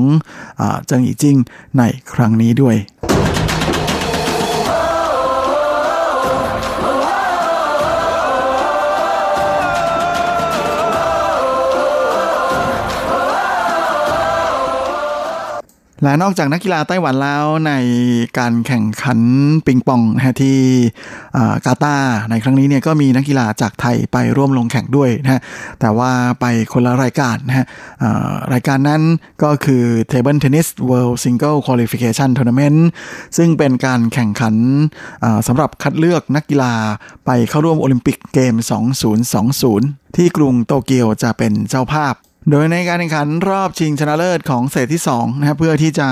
[0.86, 1.36] เจิงอีจิ้ง
[1.78, 2.76] ในครั้งนี้ด้วย
[16.04, 17.72] และนอกจากนักกีฬาไต้หวันแล้วใน
[18.38, 19.20] การแข่งขัน
[19.66, 20.58] ปิงปองนะฮะที่
[21.66, 21.96] กาตา
[22.30, 25.40] ในครั้งนี้เนี่ยก็มีนักกีฬาจากไทยไปร่วมลงแข่งด้วยนะฮะ
[25.80, 27.66] แต่ว่าไปคนละรายการนะฮะ
[28.52, 29.02] รายการนั้น
[29.42, 29.82] ก็คือ
[30.12, 32.78] Table Tennis World Single Qualification Tournament
[33.36, 34.54] ซึ่งเป็นการแข่งขัน
[35.46, 36.74] สำหรับคัดเลือกนักกีฬา
[37.26, 38.54] ไปเข้าร่วมโอลิมปิกเกม
[39.34, 42.14] 2020 ที่กรุงโตเกียวจะเป็นเจ้าภาพ
[42.50, 46.08] โดยในการแข่งขันรอบชิงชนะเลิศของเซตที่2นะครับเพื่อที่จะ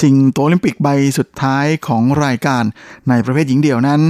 [0.00, 2.64] ชิงตัวโอลิมปิกใบสุดท้ายของรายการ
[3.08, 4.00] ในประเภทหญิงเดี่ยวนั้น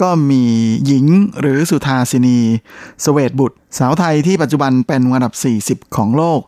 [0.00, 0.44] ก็มี
[0.86, 1.06] หญิง
[1.40, 2.40] หรือสุธาสินี
[3.04, 5.34] สเวตบุตร สาวไทยที่ปัจจุบันเป็นอันดับ
[5.84, 6.40] 40 ของโลก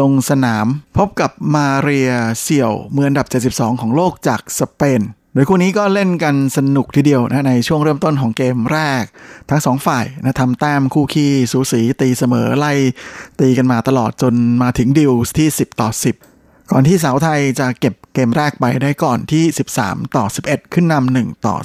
[0.00, 0.66] ลงสนาม
[0.96, 2.12] พบกับมาเรีย
[2.42, 5.02] เสี่ยว เมืออันดับ 72 ของโลกจากสเปน
[5.36, 9.04] โดยคู่นี้ก็เล่นกันสนุกทีเดียวนะในช่วงเริ่มต้นของเกมแรก
[9.50, 12.72] ทั้งสองฝ่ายนะทำแต้มคู่ขี้สูสีตีเสมอไล่
[13.40, 15.88] ตีกันมาตลอดจนมาถึงดิวที่ 10 ต่อ
[16.30, 19.44] 10 ก่อนที่สาวไทยจะเก็บเกมแรกไปได้ก่อนที่
[19.80, 21.56] 13 ต่อ 11 ขึ้นนำ1ต่อ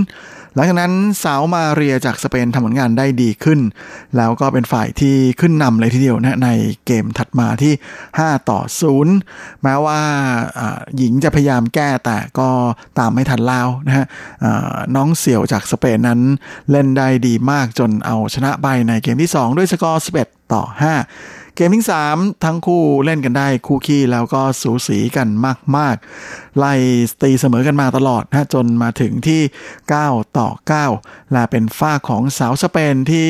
[0.00, 0.92] 0 หลังจากนั้น
[1.24, 3.60] สาวมาเรียจากสเปนทำผลงานได้ดีขึ้น
[4.16, 6.50] แล้วก็เป็นฝ่ายที่ขึ้นนำเลยทีเดียวนะใน
[6.86, 7.72] เกมถัดมาที่
[8.12, 8.60] 5 ต่อ
[9.10, 10.00] 0 แม้ว่า
[10.96, 12.48] หญิงจะพยายามแก้แต่ก็
[12.98, 14.06] ตามไม่ทันแล้วนะฮะ
[14.96, 16.20] น้องเสี่ยวจากสเปนนั้น
[16.70, 25.28] เล่นได้ดีมากจนเอาชนะไปในเกมที่ 2 ด้วยสกอร์ 11 ต่อ 5 เกมที่ 3 ทั้งคู่เล่นกันได้คู่ขี้แล้วก็สูสีกัน
[25.76, 25.96] มาก
[26.26, 26.74] ๆ ไล่
[27.22, 29.42] ตีเสมอกันมาตลอดนะจนมาถึงที่
[29.90, 30.48] 9 ต่อ
[30.90, 33.28] 9 และเป็นฝ้าของสาวสเปนที่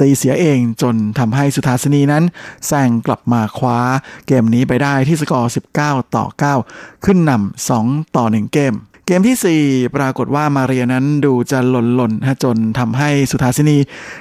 [0.00, 2.24] ตีเสียเองจนทำให้สุธาสนีนั้น
[2.66, 3.78] แซงกลับมาคว้า
[4.26, 6.24] เกมนี้ไปได้ที่สกอร์ 19 ต่อ
[6.64, 8.74] 9 ขึ้นนำ 2 ต่อ 1 เกม
[9.06, 13.78] เกมที่ 4 ปรากฏว่ามาเรียนั้นดูจะหล่นๆจนทำให้สุธาสินี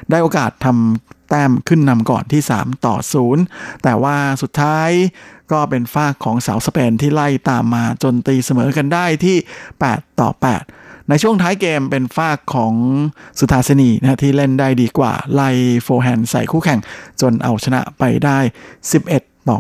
[0.10, 2.96] ได้โอกาสทำ แต้มขึ้นนำก่อนที่ 3 ต่อ
[3.40, 4.90] 0 แต่ว่าสุดท้าย
[5.52, 9.38] ก็เป็นฝากของสาวสเปนที่ไล่ตามมาจนตีเสมอกันได้ที่
[9.80, 10.30] 8 ต่อ
[10.70, 12.74] 8 ในช่วงท้ายเกมเป็นฝากของ
[13.40, 15.50] สุธาสนีนะที่เล่นได้ดีกว่า ไล่
[15.84, 16.80] โฟแฮนใส่คู่แข่ง
[17.22, 18.40] จนเอาชนะไปได้
[18.94, 19.60] 11 ต่อ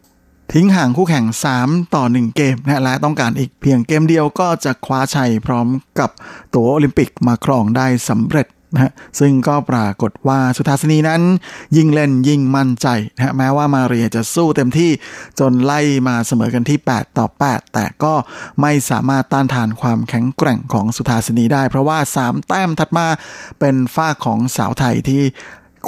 [0.00, 1.26] 9ทิ้งห่างคู่แข่ง
[1.60, 5.66] 3 ต่อ 1 เกมนะและต้องการอีกเพียงเกมเดียวก็จะคว้าชัยพร้อม
[5.98, 6.10] กับ
[6.54, 11.22] ตัวโอลิมปิกมาครองได้สำเร็จ นะฮะซึ่งก็ปรากฏว่าสุธาสนีนั้น
[11.76, 14.90] ยิ่งเล่นยิ่งมั่นใจนะฮะแม้ว่ามาเรียจะสู้เต็มที่
[15.40, 18.14] จนไล่มาเสมอกันที่ 8 ต่อ 8 แต่ก็
[18.60, 23.06] ไม่สามารถต้านทานความแข็งแกร่งของสุธาสนีได้ เพราะว่า 3 แต้มถัดมา
[23.60, 25.22] เป็นฝ้าของสาวไทยที่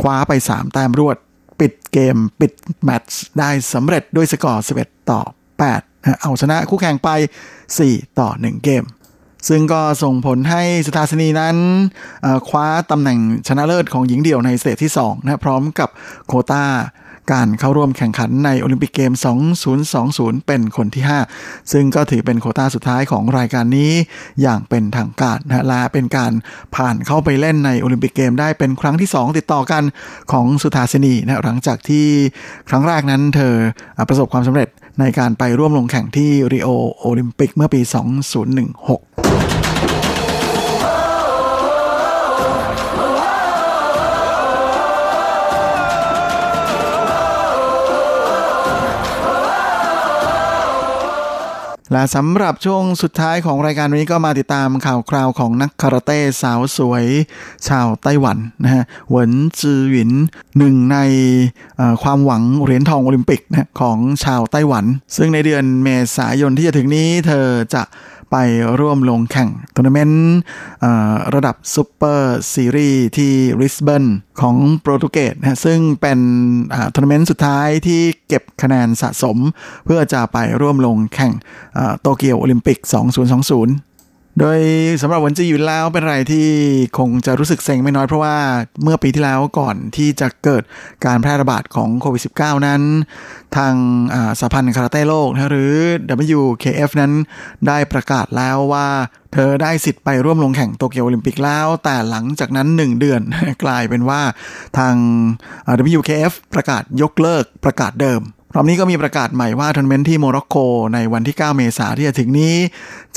[0.00, 1.16] คว้าไป 3 แต้มรวด
[1.60, 2.52] ปิดเกมปิด
[2.84, 5.20] แมตช์ได้สำเร็จด้วยสกอร์ 11 ต่อ
[5.70, 7.10] 8 เอาชนะคู่แข่งไป
[7.64, 8.84] 4 ต่อ 1 เกม
[9.48, 11.56] ซึ่งก็ส่งผลให้สุธาสินีนั้น
[12.48, 15.88] คว้าตำแหน่งชนะเลิศของหญิงเดี่ยวใน stage ที่2นะพร้อมกับ
[16.26, 16.64] โควตา
[17.32, 19.12] การเข้าร่วมแข่งขันในโอลิมปิกเกม
[19.78, 21.04] 2020 เป็นคนที่
[21.36, 23.92] 5 ซึ่งก็ถือเป็นโควตาสุดท้ายของรายการนี้
[24.42, 26.32] อย่างเป็นทางการนะและเป็นการ
[26.76, 29.82] ผ่านเข้าไปเล่นในโอลิมปิกเกมได้เป็นครั้งที่ 2 ติดต่อกัน
[30.32, 32.06] ของสุธาสินีนะหลังจากที่
[32.68, 33.54] ครั้งแรกนั้นเธอ
[34.08, 34.68] ประสบความสำเร็จ
[35.00, 36.68] ในการไปร่วมลงแข่งที่ริโอ
[37.00, 39.63] โอลิมปิกเมื่อปี 2016
[51.94, 57.06] และสำหรับช่วงสุดท้ายของรายการนี้ก็มาติดตามข่าวคราวของนักคาราเต้สาวสวย
[57.68, 60.12] ชาวไต้หวันนะฮะหวินจือหวิน
[60.58, 60.98] หนึ่งใน
[62.02, 64.84] ความหวังเหรียญทองโอลิมปิกนะของชาวไต้หวัน
[65.16, 67.82] ซึ่งในเดือนเมษายนที่จะถึงนี้เธอจะ
[68.30, 68.36] ไป
[68.80, 70.34] ร่วมลงแข่งทัวร์นาเมนต์
[71.34, 74.04] ระดับ super series ที่ลิสบอน
[74.40, 76.18] ของโปรตุเกสนะซึ่งเป็น
[76.94, 79.36] ทัวร์นาเมนต์สุดท้ายที่เก็บคะแนนสะสม
[79.84, 81.32] เพื่อจะไปร่วมลงแข่ง
[82.00, 82.78] โตเกียวโอลิมปิก
[83.42, 83.93] 2020
[84.40, 84.58] โดย
[85.02, 86.48] สำหรับวันจีอยู่แล้วเป็นอะไรที่
[86.98, 88.36] คงจะรู้สึกเซ็งไม่น้อยเพราะว่า
[88.82, 90.62] เมื่อปีที่แล้วก่อนที่จะเกิด
[91.06, 92.82] การแพร่ระบาดของโควิด -19 นั้น
[93.56, 93.74] ทาง
[94.38, 95.74] สหพันธ์คาราเต้โลกหรือ
[96.38, 97.12] WKF นั้น
[97.66, 98.88] ได้ประกาศแล้วว่า
[99.32, 103.20] เธอได้สิทธิ์ไปร่วมลงแข่งโตเกียวโอลิมปิกแล้ว แต่หลังจากนั้น 1 เดือน
[103.64, 104.20] กลายเป็นว่า
[104.78, 104.94] ทาง
[105.98, 108.22] WKF ประกาศยกเลิกประกาศเดิม
[108.56, 110.56] รอบนี้ก็มีประกาศใหม่ว่าทัวร์นาเมนต์ที่โมร็อกโก
[110.94, 112.54] ในวันที่ 9 เมษายนที่จะถึงนี้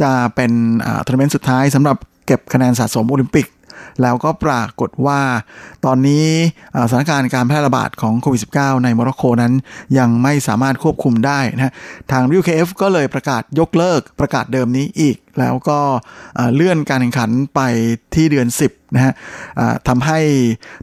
[0.01, 0.51] จะเป็น
[1.05, 3.45] ทัวร์นาเมนต์สุดท้ายสำหรับเก็บคะแนนสะสมโอลิมปิก
[4.01, 5.21] แล้วก็ปรากฏว่า
[5.86, 6.28] ตอนนี้
[6.89, 9.53] สถานการณ์การแพร่ระบาดของโควิด -19 ในโมร็อกโกนั้น
[9.97, 11.73] ยังไม่สามารถควบคุมได้นะ
[12.11, 15.80] ทาง UKF ก็เลยประกาศยกเลิกประกาศเดิมนี้อีก แล้วก็
[16.55, 17.61] เลื่อนการแข่งขันไป
[18.15, 19.13] ที่เดือน 10นะฮะ
[19.88, 20.19] ทำให้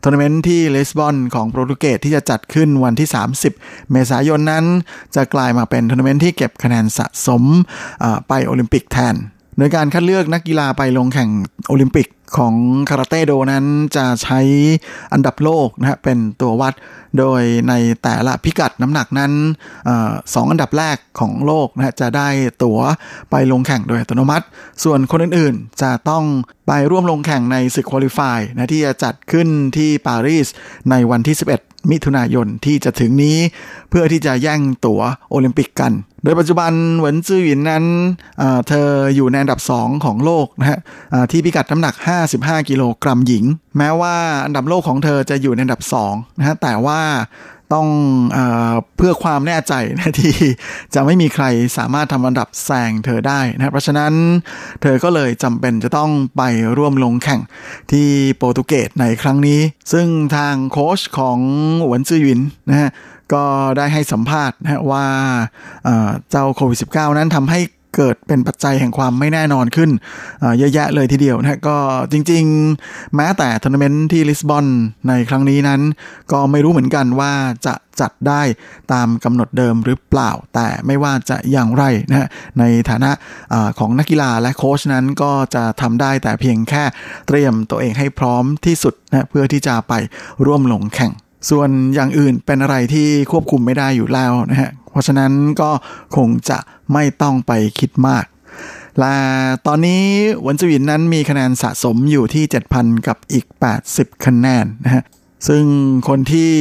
[0.03, 3.09] ทัวร์นาเมนต์ที่ลิสบอนของโปรตุเกสที่จะจัดขึ้นวันที่
[3.51, 4.65] 30 เมษายนนั้น
[5.15, 7.43] จะกลายมาเป็นทัวร์นาเมนต์ที่เก็บคะแนนสะสม
[8.29, 9.15] ไปโอลิมปิกแทน
[9.59, 11.31] โดยการคัดเลือกนักกีฬาไปลงแข่ง
[11.69, 12.55] โอลิมปิกของ
[12.89, 13.65] คาราเต้โดนั้น
[13.97, 14.41] จะใช้
[15.13, 16.75] อันดับโลกนะฮะเป็นตัววัด
[17.19, 19.33] โดยในแต่ละพิกัดน้ำหนักนั้น
[19.89, 19.91] อ
[20.35, 22.29] สองอันดับแรกของโลกนะฮะจะได้
[22.63, 22.79] ตั๋ว
[23.31, 24.47] ไปลงแข่งโดยอัตโนมัติ
[24.85, 26.25] ส่วนคนอื่นๆ จะต้อง
[26.67, 30.47] ไปร่วมลงแข่งในศึกคุริฟายนะที่จะจัดขึ้นที่ปารีส
[30.91, 33.39] ในวันที่ 11 มิถุนายนที่จะถึงนี้
[33.91, 37.85] เพื่อที่จะแย่งตั๋วโอลิมปิกกัน โดยปัจจุบันเหวินจื้อหวินนั้น
[38.69, 40.79] เธออยู่ในอันดับ 2 ของโลกนะฮะ
[41.31, 41.95] ที่พิกัดน้ำหนัก
[42.33, 43.45] 55 กิโลกรัมหญิง
[43.79, 44.15] แม้ว่า
[44.45, 47.01] อันดับโลกของเธอจะอยู่ในอันดับ2นะฮะแต่ว่า
[47.75, 47.89] ต้อง
[48.33, 48.39] เอ
[48.97, 50.35] เพื่อความแน่ใจนะที่
[50.95, 51.45] จะไม่มีใคร
[51.79, 54.13] สามารถทำอันดับแซงเธอได้นะเพราะฉะนั้น
[54.83, 56.43] เธอก็เลยจำเป็นจะต้องไป
[56.79, 57.41] ร่วมลงแข่ง
[57.93, 59.61] ที่โปรตุเกสในครั้งนี้
[59.93, 60.07] ซึ่ง
[60.37, 61.39] ทางโค้ชของ
[61.85, 62.91] หวนจื้อหวินนะฮะ
[63.35, 63.45] ก็
[63.77, 65.07] ได้ให้สัมภาษณ์นะว่า
[66.31, 67.61] เจ้าโควิด -19 นั้นทำให้
[67.97, 69.91] เกิดเป็นปัจจัยแห่งความไม่แน่นอนขึ้น
[70.59, 71.77] เยอะแยะเลยทีเดียวนะก็
[72.13, 74.67] จริงๆ แม้แต่ทัวร์นาเมนต์ที่ลิสบอน
[75.09, 75.81] ในครั้งนี้นั้น
[76.33, 77.33] ก็ไม่รู้เหมือนกันว่า
[77.67, 78.43] จะจัดได้
[78.93, 82.29] ตามกำหนดเดิมหรือเปล่า แต่ไม่ว่าจะอย่างไรนะ
[82.59, 83.11] ในฐานะ
[83.53, 86.85] อของนักกีฬาและโค้ชนั้นก็จะทำได้แต่เพียงแค่
[87.29, 89.93] เตรียมตัวเองให้พร้อมที่สุดนะเพื่อที่จะไป
[90.47, 91.13] ร่วมลงแข่ง
[91.51, 95.71] ส่วนอย่างอื่นเป็นอะไรที่ควบคุมไม่ได้อยู่แล้วนะฮะ เพราะฉะนั้นก็
[96.17, 96.59] คงจะ
[96.93, 98.25] ไม่ต้องไปคิดมาก
[98.99, 99.15] และ
[99.67, 100.03] ตอนนี้
[100.47, 103.47] วันจวินนั้นมีคะแนนสะสมอยู่ที่ 7,000 กับอีก
[103.85, 105.05] 80 คะแนนนะฮะ
[105.49, 105.65] ซึ่ง
[106.09, 106.53] คนที่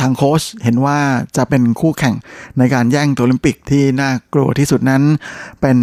[0.00, 0.98] ทางโค้ชเห็นว่า
[1.36, 2.14] จะเป็นคู่แข่ง
[2.58, 5.02] ในการแย่งตั๋วโอลิมปิกที่น่ากลัวที่สุดนั้น
[5.60, 5.78] เป็น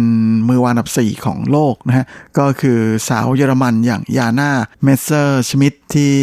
[0.48, 2.06] มือวางอันดับสี่ของโลกนะฮะ
[2.38, 2.78] ก็คือ
[3.08, 6.14] สาวเยอรมันอย่าง Jana Messerschmidt ที่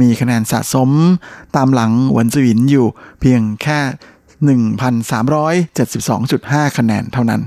[0.00, 0.90] มีคะแนนสะสม
[1.56, 2.86] ตามหลังหวนจวินอยู่
[3.20, 3.80] เพียงแค่
[4.46, 7.42] 1,372.5 คะแนนเท่านั้น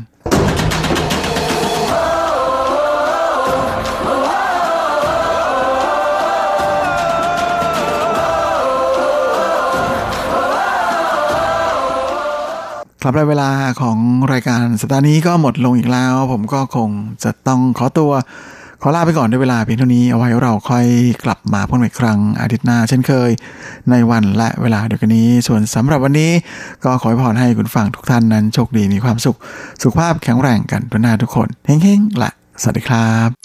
[13.07, 13.49] ครับเวลา
[13.81, 13.97] ของ
[14.33, 16.89] รายการสัปดาห์นี้ก็หมดลงอีกแล้ว ผมก็คง
[17.23, 18.11] จะต้องขอตัว
[18.82, 20.86] ขอลาไปก่อนด้วยเวลาเพียงเท่านี้เอาไว้เราค่อย
[21.23, 23.30] กลับมาพบกันอีกครั้งอาทิตย์หน้าเช่นเคย
[23.89, 26.32] ในวันและเวลาเดียวกันนี้ ส่วนสำหรับวันนี้
[26.84, 29.38] ก็ขอให้พรให้คุณฟังทุกท่านนั้นโชคดีมีความสุข
[29.82, 33.44] สุขภาพแข็งแรงกันทุกหน้าทุกคนเฮ้งๆละสวัสดีครับ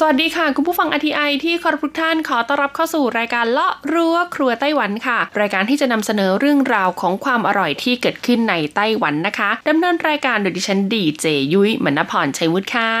[0.00, 12.92] สวัสดีค่ะ คุณผู้ฟังอทีไอที่คอรพทุกท่านขอต้อนรับเข้าสู่รายการเลาะรั้วครัวไต้หวันค่ะ รายการที่จะนำเสนอเรื่องราวของความอร่อยที่เกิดขึ้นในไต้หวันนะคะดำเนินรายการโดยดิฉันดีเจยุ้ยมณพรชัยวุฒิค่ะ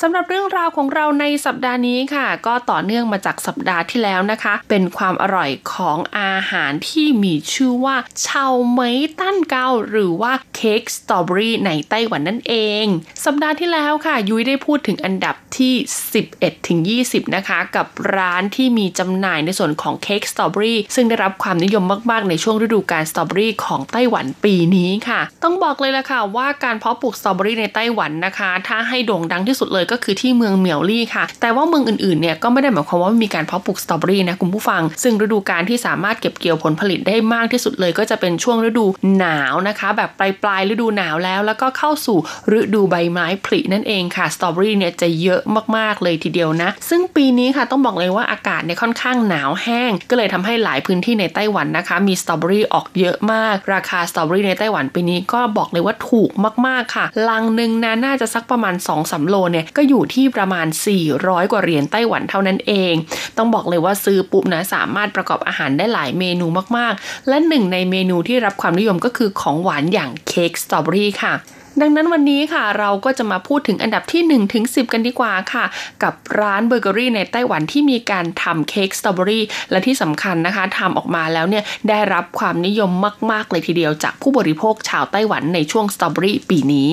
[0.00, 12.84] สำหรับเรื่องราวของเราในสัปดาห์นี้ค่ะ ก็ต่อเนื่องมาจากสัปดาห์ที่แล้วนะคะ เป็นความอร่อยของอาหารที่มีชื่อว่าเฉาเมยตั้นเกาหรือว่าเค้กสตรอเบอรี่ในไต้หวันนั่นเอง
[13.24, 15.74] สัปดาห์ที่แล้วค่ะ ยุ้ยได้พูดถึงอันดับที่
[16.20, 17.86] 11ถึง20 นะคะ กับ
[18.16, 38.84] ร้านที่มีจำหน่ายในส่วนของเค้กสตรอเบอรี่ซึ่งได้รับความนิยมมากๆ ในช่วงฤดูกาลสตรอเบอรี่ของไต้หวันปีนี้ค่ะ ต้องบอกเลยละค่ะว่าการเพาะปลูกสตรอเบอรี่ในไต้หวันนะคะ ถ้าให้โด่งดังที่สุดเลยก็คือที่เมืองเหมียวลี่ค่ะ แต่ว่าเมืองอื่นๆเนี่ยก็ไม่ได้หมายความว่ามีการเพาะปลูกสตรอเบอรี่นะคุณผู้ฟัง ซึ่งฤดูกาลที่สามารถเก็บเกี่ยวผลผลิตได้มากที่สุดเลยก็จะเป็นช่วงฤดู
[39.18, 42.18] หนาวนะคะ แบบปลายปลายฤดูหนาวแล้ว แล้วก็เข้าสู่
[42.58, 45.40] ฤดูใบไม้ผลินั่นเองค่ะสตรอเบอรี่เนี่ยจะเยอะ
[45.76, 56.30] มากๆเลยทีเดียวนะ ซึ่งปีนี้ค่ะต้องบอกเลยว่าอากาศเนี่ยค่อนข้างหนาวแห้ง ก็เลยทำให้หลายพื้นที่ในไต้หวันนะคะ มีสตรอเบอรี่ออกเยอะมาก ราคาสตรอเบอรี่ในไต้หวันปีนี้ก็บอกเลยว่าถูก
[56.66, 60.66] มากๆค่ะ ลังหนึ่งนะน่าจะสักประมาณ2อสโลเนี่ยก็อยู่ที่ประมาณ
[61.08, 62.94] 400 กว่าเหรียญไต้หวันเท่านั้นเอง
[63.38, 66.46] ต้องบอกเลยว่าซื้อปุ๊บนะสามารถประกอบอาหารได้หลายเมนู
[66.76, 71.34] มากๆ และหนึ่งในเมนูที่รับความนิยมก็คือของหวานอย่างเค้กสตรอเบอรี่ค่ะ
[71.80, 75.64] ดังนั้นวันนี้ค่ะเราก็จะมาพูดถึงอันดับที่ 1 ถึง 10 กันดีกว่าค่ะ
[76.02, 82.90] กับร้านเบเกอรี่ในไต้หวันที่มีการทำเค้กสตรอเบอรี่และที่สำคัญนะคะทำออกมาแล้วเนี่ยได้รับความนิยม
[83.30, 86.92] มาก ๆ เลยทีเดียวจากผู้บริโภคชาวไต้หวันในช่วงสตรอเบอรี่ปีนี้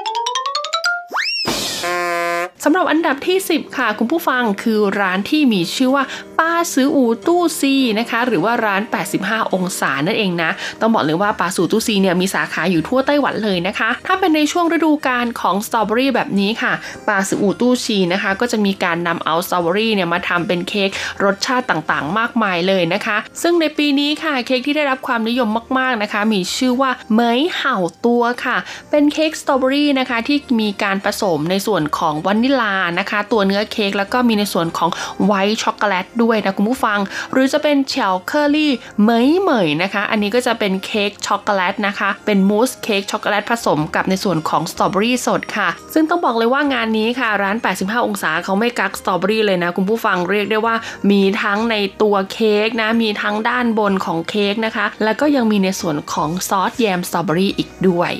[2.65, 6.03] สำหรับอันดับที่ 10 ค่ะ คุณผู้ฟังคือร้านที่มีชื่อว่า
[6.39, 8.81] ป้าซื้ออูตู้ซีนะคะ หรือว่าร้าน
[9.17, 10.51] 85 องศานั่นเองนะ
[10.81, 16.73] ต้องบอกเลยว่าป้าสูตู้ซีเนี่ยมีสาขาอยู่ทั่วไต้หวันเลยนะคะ ถ้าเป็นในช่วงฤดูกาลของสตรอเบอรี่แบบนี้ค่ะ
[17.07, 20.89] ป้าซื้ออูตู้ซีนะคะ ก็จะมีการนำเอาสตรอเบอรี่เนี่ยมาทำเป็นเค้ก
[21.23, 25.49] รสชาติต่างๆ มากมายเลยนะคะ ซึ่งในปีนี้ค่ะเค้กที่ได้รับความนิยม
[25.79, 28.57] มากๆนะคะ มีชื่อว่าเหมยเห่าตัวค่ะ
[28.91, 34.89] เป็นเค้กสตรอเบอรี่นะคะที่มีการผสมในส่วนของวานิลานะคะ ตัวเนื้อเค้กแล้วก็มีในส่วนของ
[35.25, 36.99] white chocolate ด้วยนะคุณผู้ฟัง
[37.31, 38.71] หรือจะเป็นเฉาเคอรี่
[39.01, 50.75] เหมยเหมยนะคะ อันนี้ก็จะเป็นเค้กช็อกโกแลตนะคะ เป็นมูสเค้กช็อกโกแลตผสมกับในส่วนของสตรอเบอรี่สดค่ะ ซึ่งต้องบอกเลยว่างานนี้ค่ะ ร้าน 85 องศาเขาไม่กักสตรอเบอรี่เลยนะคุณผู้ฟังเรียกได้ว่า
[51.11, 58.11] มีทั้งในตัวเค้กนะมีทั้งด้านบนของเค้กนะคะ แล้วก็ยังมีในส่วนของซอสแยมสตรอเบอรี่อีกด้วย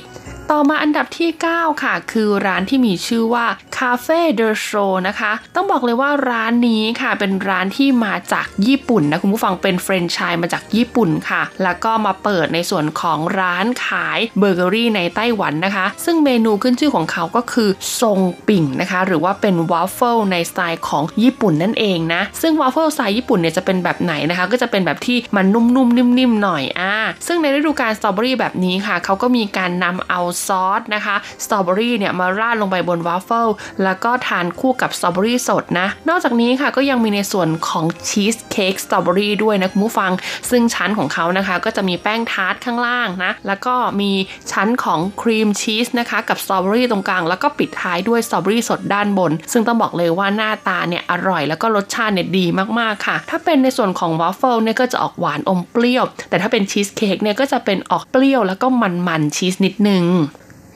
[0.50, 17.68] ต่อมาอันดับที่ 9 ค่ะ คือร้านที่มีชื่อว่า Cafe de Show นะคะ ต้องบอกเลยว่าร้านนี้ค่ะ เป็นร้านที่มาจากญี่ปุ่นนะคุณผู้ฟังเป็นแฟรนไชส์มาจากญี่ปุ่นค่ะ แล้วก็มาเปิดในส่วนของร้านขายเบเกอรี่ในไต้หวันนะคะ ซึ่งเมนูขึ้นชื่อของเขาก็คือ
[18.00, 18.18] ทรง
[18.48, 26.94] ปิ่งนะคะ หรือว่าเป็นวาฟเฟิลในสไตล์ของญี่ปุ่นนั่นเองนะ ซึ่งวาฟเฟิลสไตล์ญี่ปุ่นเนี่ยจะเป็นแบบไหนนะคะ ก็จะเป็นแบบที่มันนุ่มๆนิ่มๆหน่อยอ่า
[27.26, 33.48] ซึ่งในฤดูกาลสตรอเบอรี่แบบนี้ค่ะเขาก็มีการนำเอาซอสนะคะสตรอเบอรี่เนี่ยมาราดลงไปบนวาฟเฟิล
[33.84, 40.12] แล้วก็ทานคู่กับสตรอเบอรี่สดนะ นอกจากนี้ค่ะก็ยังมีในส่วนของชีสเค้กสตรอเบอรี่ด้วยนะคุณผู้ฟัง
[40.50, 44.10] ซึ่งชั้นของเขานะคะ ก็จะมีแป้งทาร์ตข้างล่างนะ แล้วก็มี
[44.52, 52.46] ชั้นของครีมชีสนะคะ กับสตรอเบอรี่ตรงกลาง แล้วก็ปิดท้ายด้วยสตรอเบอรี่สดด้านบน ซึ่งต้องบอกเลยว่าหน้าตาเนี่ยอร่อย แล้วก็รสชาติเนี่ยดี
[52.78, 58.66] มากๆค่ะ ถ้าเป็นในส่วนของวาฟเฟิลเนี่ยก็จะออกหวานอมเปรี้ยว แต่ถ้าเป็นชีสเค้กเนี่ยก็จะเป็นออกเปรี้ยวแล้วก็
[59.08, 60.04] มันๆชีสนิดนึง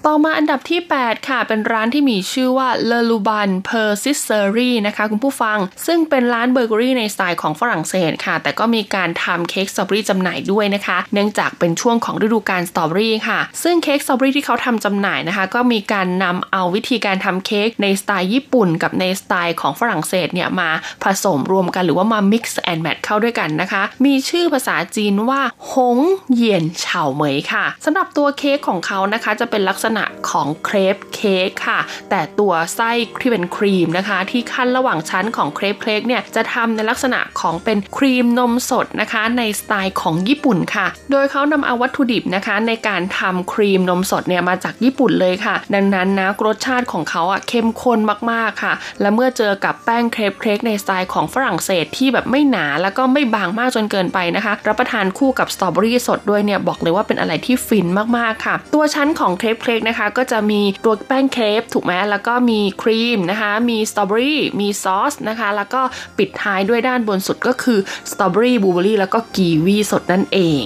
[0.08, 4.04] ต่อมาอันดับที่ 8 ค่ะ เป็นร้านที่มีชื่อว่า l e l u b a n p e r s
[4.10, 20.70] i s e r y นะคะคุณผู้ฟัง ซึ่งเป็นร้านเบเกอรี่ในสไตล์ของฝรั่งเศสค่ะ แต่ก็มีการทำเค้กสตรอเบอรี่จำหน่ายด้วยนะคะ เนื่องจากเป็นช่วงของฤดูกาลสตรอเบอรี่ค่ะ ซึ่งเค้กสตรอเบอรี่ที่เขาทำจำหน่ายนะคะ ก็มีการนำเอาวิธีการทำเค้กในสไตล์ญี่ปุ่น กับในสไตล์ของฝรั่งเศสเนี่ยมา
[21.04, 25.40] ผสมรวมกันหรือว่ามา mix and match เข้าด้วยกันนะคะ มีชื่อภาษาจีนว่า
[25.72, 25.98] หง
[26.32, 31.80] เหยียนเฉาเหมยค่ะสำหรับตัวเค้กของเขานะคะจะเป็นลักษณะณะของเครปเค้กค่ะ
[32.10, 32.90] แต่ตัวไส้
[33.20, 47.98] ที่เป็นครีมนะคะ ที่ขั้นระหว่างชั้นของเครปเค้กเนี่ยจะทำในลักษณะของเป็นครีมนมสดนะคะ ในสไตล์ของญี่ปุ่นค่ะ โดยเขานำเอาวัตถุดิบนะคะ ในการทำครีมนมสดเนี่ยมาจากญี่ปุ่นเลยค่ะ ดังนั้นนะรสชาติของเขาอะเข้มข้น
[48.30, 57.86] มากๆค่ะ และเมื่อเจอกับแป้งเครปเค้กในสไตล์ของฝรั่งเศสที่แบบไม่หนาแล้วก็ไม่บางมากจนเกินไปนะคะ รับประทานคู่กับสตรอเบอรี่สดด้วยเนี่ยบอกเลยว่าเป็นอะไรที่ฟิน
[58.18, 65.80] มากๆค่ะ ตัวชั้นของเครปเค้กนะคะ ก็จะมีตัวแป้งเครปถูกไหมแล้วก็มีครีมนะคะ มีสตรอเบอรี่มีซอสนะคะ แล้วก็
[66.18, 67.78] ปิดท้ายด้วยด้านบนสุดก็คือ
[68.10, 70.64] สตรอเบอรี่บลูเบอรี่แล้วก็กีวีสดนั่นเอง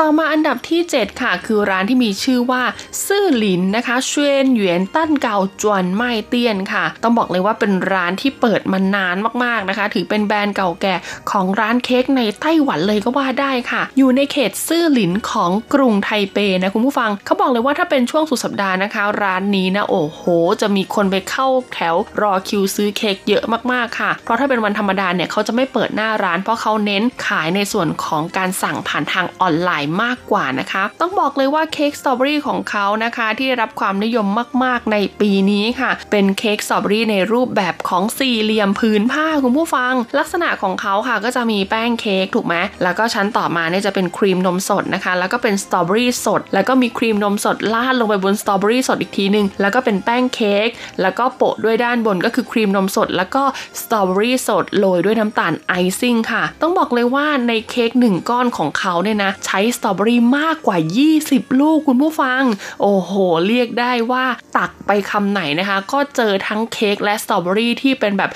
[0.00, 2.62] ต่อมาอันดับที่ 7 ค่ะ คือร้านที่มีชื่อว่า
[3.06, 10.94] ซื่อหลินนะคะเชวนหยวนตั้นเกาจวนไม่เตี้ยนค่ะ ต้องบอกเลยว่าเป็นร้านที่เปิดมานานมากๆนะคะ ถือเป็นแบรนด์เก่าแก่
[11.30, 20.22] ของร้านเค้กในไต้หวันเลยก็ว่าได้ค่ะ อยู่ในเขตซื่อหลินของกรุงไทเปนะคุณผู้ฟังเขาบอกเลยว่าถ้าเป็นช่วงสุดสัปดาห์นะคะ ร้านนี้นะโอ้โห
[20.60, 34.26] จะมีคนไปเข้าแถวรอคิวซื้อเค้กเยอะมากๆค่ะ เพราะถ้าเป็นวันธรรมดาเนี่ยเขาจะไม่เปิดหน้าร้านเพราะเขาเน้นขายในส่วนของการสั่งผ่านทางออนไลน์มากกว่านะคะ ต้องบอกเลยว่าเค้กสตรอเบอรี่ของเขานะคะ ที่ได้รับความนิยม
[34.64, 50.68] มาก ๆ ในปีนี้ค่ะ เป็นเค้กสตรอเบอรี่ในรูปแบบของสี่เหลี่ยมผืนผ้าคุณผู้ฟัง ลักษณะของเขาค่ะก็จะมีแป้งเค้กถูกไหมแล้วก็ชั้นต่อมาเนี่ยจะเป็นครีมนมสดนะคะ แล้วก็เป็นสตรอเบอรี่สด แล้วก็มีครีมนมสดราดลงไปบนสตรอเบอรี่สดอีกทีหนึ่งแล้วก็เป็นแป้งเค้ก
[51.02, 53.42] แล้วก็โปะด้วยด้านบนก็คือครีมนมสด แล้วก็
[53.80, 60.78] สตรอเบอรี่สดโรยด้วยน้ำตาลไอซิ่งค่ะ ต้องบอกเลยว่าในเค้กหนึ่งก้อนของเขาเนี่ยนะ ใช้สตรอเบอรี่มากกว่า
[61.18, 62.42] 20 ลูกคุณผู้ฟัง
[62.82, 63.12] โอ้โห
[63.48, 64.24] เรียกได้ว่า
[64.56, 68.30] ตักไปคำไหนนะคะ ก็เจอทั้งเค้กและสตรอเบอรี่ที่เป็นแบบ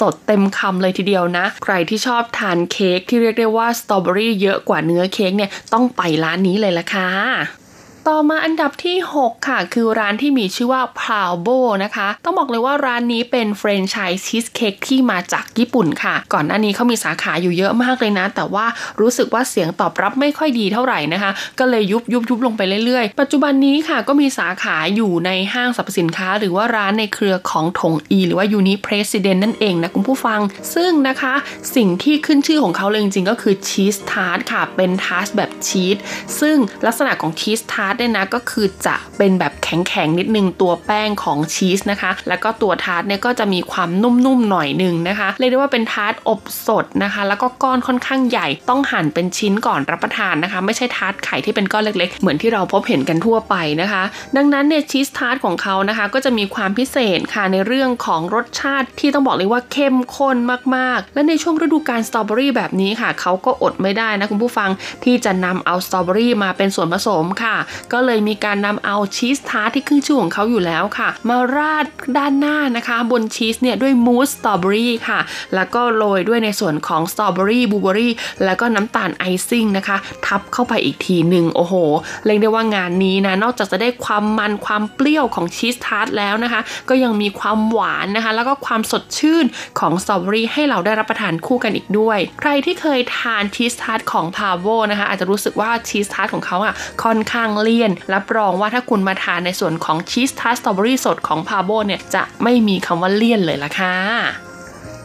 [0.00, 7.61] สดๆ เต็มคำเลยทีเดียวนะ ใครที่ชอบทานเค้กที่เรียกได้ว่าสตรอเบอรี่เยอะกว่าเนื้อเค้กเนี่ยต้องไปร้านนี้เลยละค่ะ
[8.08, 11.48] ต่อมาอันดับที่ 6 ค่ะ คือร้านที่มีชื่อว่าพาวโบ
[11.84, 18.66] นะคะ ต้องบอกเลยว่าร้านนี้เป็นแฟรนไชส์ชีสเค้กที่มาจากญี่ปุ่นค่ะ ก่อนหน้านี้เขามีสาขาอยู่เยอะมากเลยนะ แต่ว่า
[19.00, 30.40] รู้สึกว่าเสียงตอบรับไม่ค่อยดีเท่าไหร่นะคะ ก็เลยยุบยุบยุบลงไปเรื่อยๆ ปัจจุบันนี้ค่ะก็มีสาขาอยู่ในห้างสรรพสินค้า หรือว่าร้านในเครือของถงอี หรือว่า Uni-President นั่นเองนะคุณผู้ฟัง
[30.74, 31.34] ซึ่งนะคะ
[31.76, 35.96] สิ่งที่ขึ้นชื่อของเขาเลยจริงๆก็คือชีสทาร์ตค่ะเป็นทาร์ตแบบชีส
[36.40, 54.02] ซึ่งลักษณะของชีสทาร์ตเนี่ยนะก็คือจะเป็นแบบแข็งๆนิดนึงตัวแป้งของชีสนะคะ แล้วก็ตัวทาร์ตเนี่ยก็จะมีความนุ่มๆหน่อยนึงนะคะเรียกได้ว่าเป็นทาร์ตอบสดนะคะ แล้วก็ก้อนค่อนข้างใหญ่ต้องหั่นเป็นชิ้นก่อนรับประทานนะคะ ไม่ใช่ทาร์ตไข่ที่เป็นก้อนเล็กๆ เหมือนที่เราพบเห็นกันทั่วไปนะคะ
[54.36, 60.36] ดังนั้นเนี่ยชีสทาร์ตของเขานะคะ ก็จะมีความพิเศษค่ะในเรื่องของรสชาติที่ต้องบอกเลยว่าเข้มข้น
[60.76, 64.70] มากๆ และในช่วงฤดูกาลสตรอเบอรี่แบบนี้ค่ะเขาก็อดไม่ได้นะคุณผู้ฟัง
[65.04, 67.56] ที่จะนำเอาสตรอเบอรี่มาเป็นส่วนผสมค่ะ
[67.92, 75.20] ก็เลยมีการนำเอาชีสทาร์ตที่ขึ้นชื่อของเขาอยู่แล้วค่ะ มาราดด้านหน้านะคะ บนชีสเนี่ยด้วยมูสสตรอเบอรี่ค่ะ
[75.54, 78.12] แล้วก็โรยด้วยในส่วนของสตรอเบอรี่บลูเบอรี่
[78.44, 81.74] แล้วก็น้ำตาลไอซิ่งนะคะ ทับเข้าไปอีกทีหนึ่งโอ้โห
[82.26, 89.44] เรียกได้ว่างานนี้นะ นอกจากจะได้ความมันความเปรี้ยวของชีสทาร์ตแล้วนะคะ ก็ยังมีความหวานนะคะ แล้วก็ความสดชื่น
[89.80, 96.74] ของสตรอเบอรี่ให้เราได้รับประทานคู่กันอีกด้วย ใครที่เคยทานชีสทาร์ตของ Pablo นะคะ อาจจะรู้สึกว่าชีสทาร์ตของเขาอะ
[97.04, 104.51] ค่อนข้างเลี่ยน รับรองว่าถ้าคุณมาทานในส่วนของชีสทาร์ตสตรอเบอรี่สดของ Pablo เนี่ยจะไม่มีคำว่าเลี่ยนเลยล่ะค่ะ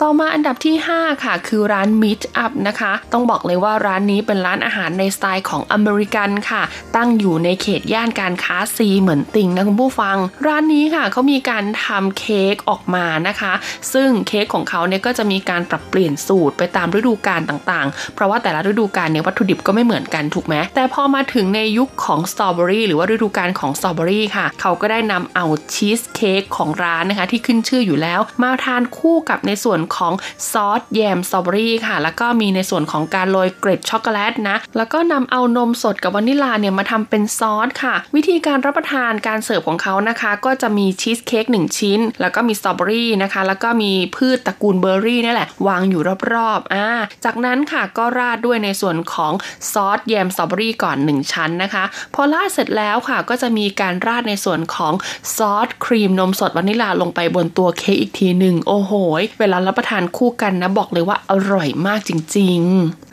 [0.04, 6.64] ต่อมาอันดับที่ 5 ค่ะ คือร้าน Meet Up นะคะ ต้องบอกเลยว่าร้านนี้เป็นร้านอาหารในสไตล์ของอเมริกันค่ะ
[6.96, 10.18] ตั้งอยู่ในเขตย่านการค้าซีเหมือนติงนะคุณผู้ฟัง
[10.48, 13.54] ร้านนี้ค่ะเขามีการทำเค้กออกมานะคะ
[13.94, 30.14] ซึ่งเค้กของเขาเนี่ยก็จะมีการปรับเปลี่ยนสูตรไปตามฤดูกาลต่างๆ เพราะว่าแต่ละฤดูกาลเนี่ยวัตถุดิบก็ไม่เหมือนกันถูกไหมแต่พอมาถึงในยุคของสตรอเบอรี่หรือว่าฤดูกาลของสตรอเบอรี่ค่ะ เขาก็ได้นำเอาชีสเค้กของร้านนะคะที่ขึ้นชื่ออยู่แล้ว มาทานคู่กับในส่วนของ
[30.52, 46.02] ซอสแยมสตรอเบอรี่ค่ะ แล้วก็มีในส่วนของการโรยเกล็ดช็อกโกแลตนะ แล้วก็นำเอานมสดกับวานิลาเนี่ยมาทำเป็นซอสค่ะ วิธีการรับประทานการเสิร์ฟของเขานะคะ ก็จะมีชีสเค้ก1 ชิ้น แล้วก็มีสตรอเบอรี่นะคะ แล้วก็มีพืชตระกูลเบอร์รี่นี่แหละ วางอยู่
[46.34, 46.88] รอบๆอ่า
[47.26, 49.34] จากนั้นค่ะก็ราดด้วยในส่วนของ
[49.72, 51.84] ซอสแยมสตรอเบอรี่ก่อน 1 ชั้นนะคะ
[52.14, 54.94] พอราดเสร็จแล้วค่ะก็จะมีการราดในส่วนของ
[55.36, 58.92] ซอสครีมนมสดวานิลาลงไปบนตัวเค้กอีกทีหนึ่งโอ้โห
[59.40, 62.60] เวลารับประทานคู่กันนะบอกเลยว่าอร่อยมากจริง
[62.92, 63.07] ๆ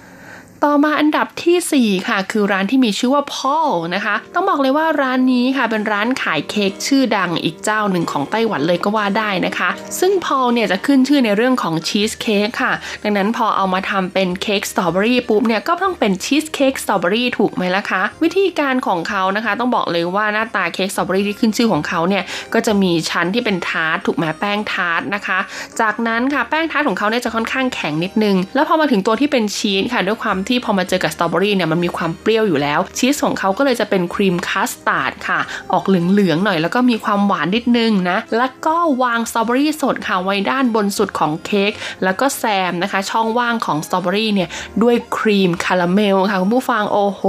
[0.69, 25.39] ต่อมาอันดับทีสี่ 4 ค่ะ คือร้านที่มีชื่อว่า Paul นะคะ ต้องบอกเลยว่าร้านนี้ค่ะเป็นร้านขายเค้กชื่อดังอีกเจ้าหนึ่งของไต้หวันเลยก็ว่าได้นะคะ ซึ่ง Paul เนี่ยจะขึ้นชื่อในเรื่องของชีสเค้กค่ะ ดังนั้นพอเอามาทำเป็นเค้กสตรอเบอรี่ปุ๊บเนี่ยก็ต้องเป็นชีสเค้กสตรอเบอรี่ถูกไหมล่ะคะ วิธีการของเขานะคะ ต้องบอกเลยว่าหน้าตาเค้กสตรอเบอรี่ที่ขึ้นชื่อของเขาเนี่ยก็จะมีชั้นที่เป็นทาร์ตถูกไหมแป้งทาร์ตนะคะ
[25.81, 35.41] จากนั้นค่ะแป้งทาร์ตของเขาเนี่ยจะค่อนข้างแข็งนิดนึง แล้วพอมาถึงตัวที่เป็นชีสค่ะด้วยความทีพอมาเจอกับสตรอเบอรี่เนี่ยมันมีความเปรี้ยวอยู่แล้ว ชีสของเขาก็เลยจะเป็นครีมคัสตาร์ดค่ะ
[35.73, 41.73] ออกเหลืองๆหน่อยแล้วก็มีความหวานนิดนึงนะ แล้วก็วางสตรอเบอรี่สดค่ะไว้ด้านบนสุดของเค้ก
[42.05, 44.49] แล้วก็แซมนะคะ ช่องว่างของสตรอเบอรี่เนี่ย
[44.83, 47.23] ด้วยครีมคาราเมลค่ะคุณผู้ฟังโอ้โห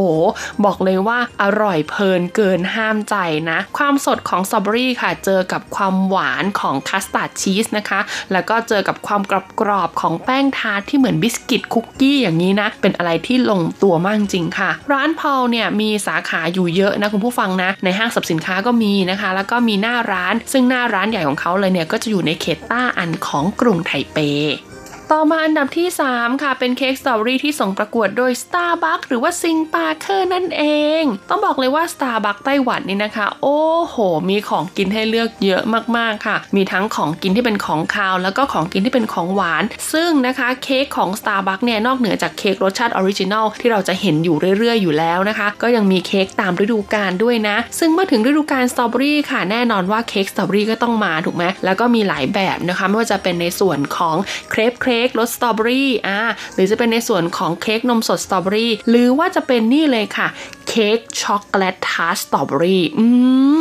[0.65, 3.15] บอกเลยว่าอร่อยเพลินเกินห้ามใจ
[3.49, 7.99] นะ ความสดของสตรอเบอรี่ค่ะ เจอกับความหวานของคัสตาร์ดชีสนะคะ
[8.31, 9.21] แล้วก็เจอกับความ
[9.59, 24.17] กรอบๆของแป้งทาร์ตที่เหมือนบิสกิตคุกกี้อย่างนี้นะเป็นอะไรที่ลงตัวมากจริงค่ะ ร้านพอลเนี่ยมีสาขาอยู่เยอะนะคุณผู้ฟังนะ ในห้างสรรพสินค้าก็มีนะคะ แล้วก็มีหน้าร้าน ซึ่งหน้าร้านใหญ่ของเขาเลยเนี่ยก็จะอยู่ในเขตต้าอันของกรุงไทเป
[25.11, 30.63] ต่อมาอันดับที่ 3 ค่ะ เป็นเค้กสตรอเบอรี่ที่ส่งประกวดโดย Starbucks หรือว่า星巴克นั่นเอ
[31.01, 33.95] ง ต้องบอกเลยว่า Starbucks ไต้หวันนี่นะคะ โอ้โห
[34.29, 35.63] มีของกินให้เลือกเยอะ
[35.97, 54.15] มากๆค่ะ มีทั้งของกินที่เป็นของคาว แล้วก็ของกินที่เป็นของหวาน ซึ่งนะคะเค้กของ Starbucks เนี่ยนอกเหนือจากเค้กรสชาติ original ที่เราจะเห็นอยู่เรื่อยๆ อยู่แล้วนะคะ ก็ยังมีเค้กตามฤดูกาลด้วยนะ ซึ่งเมื่อถึงฤดูกาลสตรอเบอรี่ค่ะแน่นอนว่าเค้กสตรอเบอรี่ก็ต้องมาถูกไหมแล้วก็มีหลายแบบนะคะไม่ว่าจะเป็นในส่วนของ
[54.51, 56.19] เครปเค้ค้กรสสตรอเบอรี่อ่า
[56.53, 60.27] หรือจะเป็นในส่วนของเค้กนมสดสตรอเบอรี่หรือว่าจะเป็นนี่เลยค่ะ
[60.69, 63.05] เค้กช็อกโกแลตทาร์ตสตรอเบอรี่อื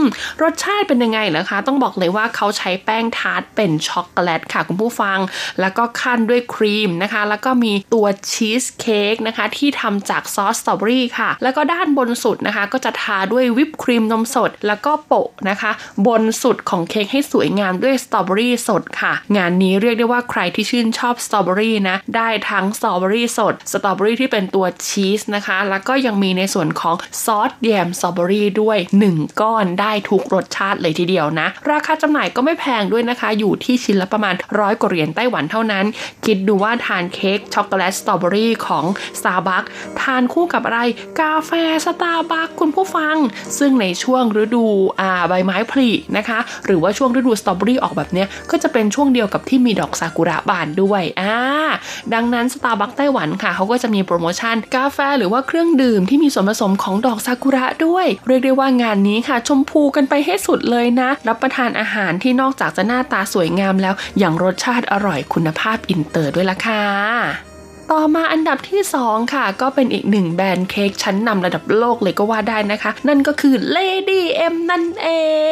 [0.00, 0.02] ม
[0.42, 5.18] รสชาติเป็นยังไงเหรอคะ ต้องบอกเลยว่าเขาใช้แป้งทาร์ตเป็นช็อกโกแลตค่ะคุณผู้ฟัง
[5.60, 15.70] แล้วก็คั่นด้วยครีมนะคะ แล้วก็มีตัวชีสเค้กนะคะ ที่ทำจากซอสสตรอเบอรี่ค่ะ แล้วก็ด้านบนสุดนะคะ ก็จะทาด้วยวิปครีมนมสด แล้วก็โปะนะคะ
[16.06, 26.93] บนสุดของเค้กให้สวยงามด้วยสตรอเบอรี่สดค่ะ งานนี้เรียกได้ว่าใครที่ชื่นชอบสตรอเบอรี่นะได้ทั้งสตรอเบอรี่สดสตรอเบอรี่ที่เป็นตัวชีสนะคะ แล้วก็ยังมีในส่วนของ
[27.24, 28.78] ซอสแยมสตรอเบอรี่ด้วย
[29.08, 35.84] 1 ก้อนได้ทุกรสชาติเลยทีเดียวนะ ราคาจำหน่ายก็ไม่แพงด้วยนะคะ อยู่ที่ชิ้นละประมาณร้อยกว่าเหรียญไต้หวันเท่านั้น
[36.24, 38.84] คิดดูว่าทานเค้กช็อกโกแลตสตรอเบอรี่ของ
[39.18, 39.68] Starbucks
[40.00, 40.80] ทานคู่กับอะไร
[41.20, 41.50] กาแฟ
[41.86, 43.16] สตาร์บัคคุณผู้ฟัง
[43.58, 44.64] ซึ่งในช่วงฤดู
[45.00, 51.34] อ่าใบไม้ผลินะคะ หรือว่าช่วงฤดูสตรอเบอรี่ออกแบบเนี้ยก็จะเป็นช่วงเดียวกับที่มีดอกซากุระบานด้วยอ่า
[52.14, 67.53] ดังนั้นสตาร์บัคไต้หวันค่ะเขาก็จะมีโปรโมชั่นกาแฟหรือว่าเครื่องดื่มที่มีส่วนผสมของดอกซากุระด้วย เรียกได้ว่างานนี้ค่ะ ชมพูกันไปให้สุดเลยนะ รับประทานอาหารที่นอกจากจะหน้าตาสวยงามแล้ว อย่างรสชาติอร่อยคุณภาพอินเตอร์ด้วยล่ะค่ะ
[67.92, 74.22] ต่อมาอันดับที่ 2 ค่ะ ก็เป็นอีกหนึ่งแบรนด์เค้กชั้นนำระดับโลกเลยก็ว่าได้นะคะ นั่นก็คือ Lady
[74.52, 75.08] M นั่นเอ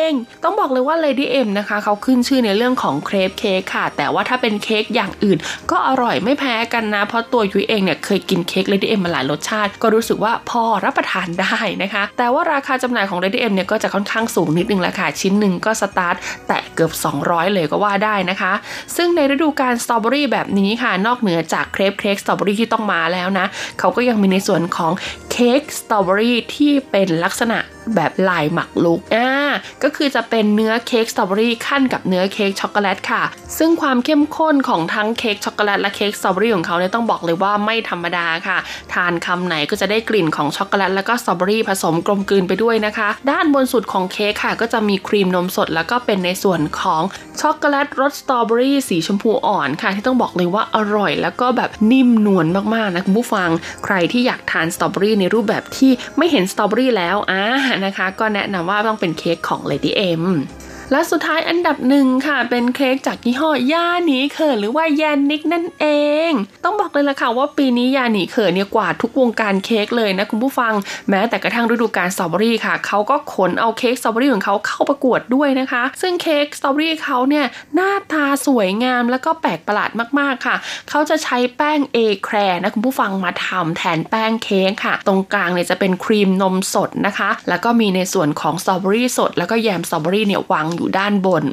[0.08, 0.10] ง
[0.44, 5.38] ต้องบอกเลยว่า Lady M นะคะเขาขึ้นชื่อในเรื่องของเครปเค้กค่ะ แต่ว่าถ้าเป็นเค้กอย่างอื่น
[5.70, 16.16] ก็อร่อยไม่แพ้กันนะ เพราะตัวยุ้ยเองเนี่ยเคยกินเค้ก Lady M มาหลายรสชาติ ก็รู้สึกว่าพอรับประทานได้นะคะ แต่ว่าราคาจำหน่ายของ Lady M เนี่ยก็จะค่อนข้างสูงนิดนึงแหละค่ะ ชิ้นหนึ่งก็สตาร์ท
[16.48, 16.92] แตะเกือบ
[17.24, 18.52] 200 เลยก็ว่าได้นะคะ
[18.96, 23.46] ซึ่งในฤดูกาลสตรอเบอรี่แบบนี้ค่ะ นอกเหนือจากเครปเค้กสตรอเบอรี่ที่ต้องมาแล้วนะ
[23.78, 24.92] เขาก็ยังมีในส่วนของ
[25.32, 27.58] เค้กสตรอเบอรี่ที่เป็นลักษณะ
[27.94, 29.30] แบบลายหมากรุกอ่า
[29.82, 33.22] ก็คือจะเป็นเนื้อเค้กสตรอเบอรี่คั่นกับเนื้อเค้กช็อกโกแลตค่ะ
[33.58, 38.58] ซึ่งความเข้มข้นของทั้งเค้กช็อกโกแลตและเค้กสตรอเบอรี่ของเขาเนี่ยต้องบอกเลยว่าไม่ธรรมดาค่ะ
[38.92, 47.02] ทานคำไหนก็จะได้กลิ่นของช็อกโกแลตแล้วก็สตรอเบอรี่ผสมกลมกลืนไปด้วยนะคะ ด้านบนสุดของเค้กค่ะ ก็จะมีครีมนมสด แล้วก็เป็นในส่วนของ
[47.40, 53.50] ช็อกโกแลตรสสตรอเบอรี่สีชมพูอ่อนค่ะ ที่ต้องบอกเลยว่าอร่อย แล้วก็แบบนิ่มนวลมากๆนะคุณผู้ฟัง
[53.84, 57.44] ใครที่อยากทานสตรอเบอรี่ในรูปแบบที่ไม่เห็นสตรอเบอรี่แล้วอ่า
[57.86, 60.24] นะคะ ก็แนะนำว่าต้องเป็นเค้กของ Lady M
[60.92, 65.86] และสุดท้ายอันดับหนึ่งค่ะ เป็นเค้กจากยี่ห้อ亞尼克หรือว่า Yannick นั่นเอ
[66.30, 66.30] ง
[66.64, 70.72] ต้องบอกเลยละค่ะว่าปีนี้亞尼克เนี่ยกวาดทุกวงการเค้กเลยนะคุณผู้ฟัง
[71.10, 80.56] แม้แต่กระทั่งฤดูกาลสตรอเบอรี่ค่ะเขาก็ขนเอาเค้กสตรอเบอรี่ของเขาเข้าประกวดด้วยนะคะ ซึ่งเค้กสตรอเบอรี่เขาเนี่ยหน้าตาสวยงามแล้วก็แปลกประหลาดมากๆค่ะ
[80.90, 91.44] เขาจะใช้แป้งเอแครนะคุณผู้ฟังมาทำแทนแป้งเค้กค่ะ ตรงกลางเนี่ยจะเป็นครีมนมสดนะคะ แล้วก็มีในส่วนของสตรอเบอรี่สด แล้วก็แยมสตรอเบอรี่เนี่ยวางอยู่ด้านบน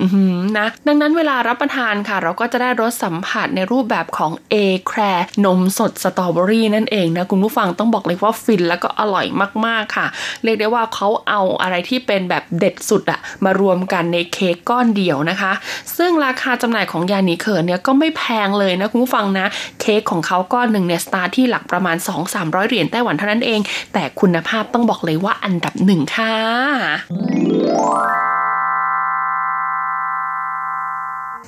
[0.57, 4.55] นะ ดังนั้นเวลารับประทานค่ะ เราก็จะได้รสสัมผัสในรูปแบบของเอ
[4.85, 4.99] แคร
[5.45, 9.25] นมสดสตรอเบอรี่นั่นเองนะ คุณผู้ฟังต้องบอกเลยว่าฟินแล้วก็อร่อย
[9.65, 10.07] มากๆค่ะ
[10.43, 15.51] เรียกได้ว่าเขาเอาอะไรที่เป็นแบบเด็ดสุดอะมารวมกันในเค้กก้อนเดียวนะคะ
[15.97, 19.47] ซึ่งราคาจำหน่ายของ亞尼克เนี่ยก็ไม่แพงเลยนะคุณผู้ฟังนะ
[19.81, 21.97] เค้กของเขาก้อนหนึ่งเนี่ยสตาร์ที่หลักประมาณ
[22.29, 23.59] 2-300 เหรียญไต้หวันเท่านั้นเอง
[23.93, 26.33] แต่คุณภาพต้องบอกเลยว่าอันดับหนึ่งค่ะ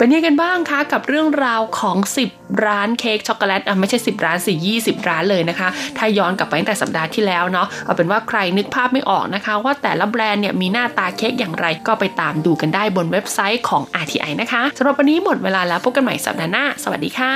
[0.02, 1.98] เป็นยังกันบ้างคะกับเรื่องราวของ
[2.32, 17.36] 10 ร้านเค้กช็อกโกแลตอะไม่ใช่ 10 ร้านสิ20 ร้านเลยนะคะ ถ้าย้อนกลับไปตั้งแต่สัปดาห์ที่แล้วเนาะเอาเป็นว่าใครนึกภาพไม่ออกนะคะ ว่าแต่ละแบรนด์เนี่ยมีหน้าตาเค้กอย่างไรก็ไปตามดูกันได้บนเว็บไซต์ของ RTI นะคะสำหรับวันนี้หมดเวลาแล้วพบกันใหม่สัปดาห์หน้า สวัสดีค่ะ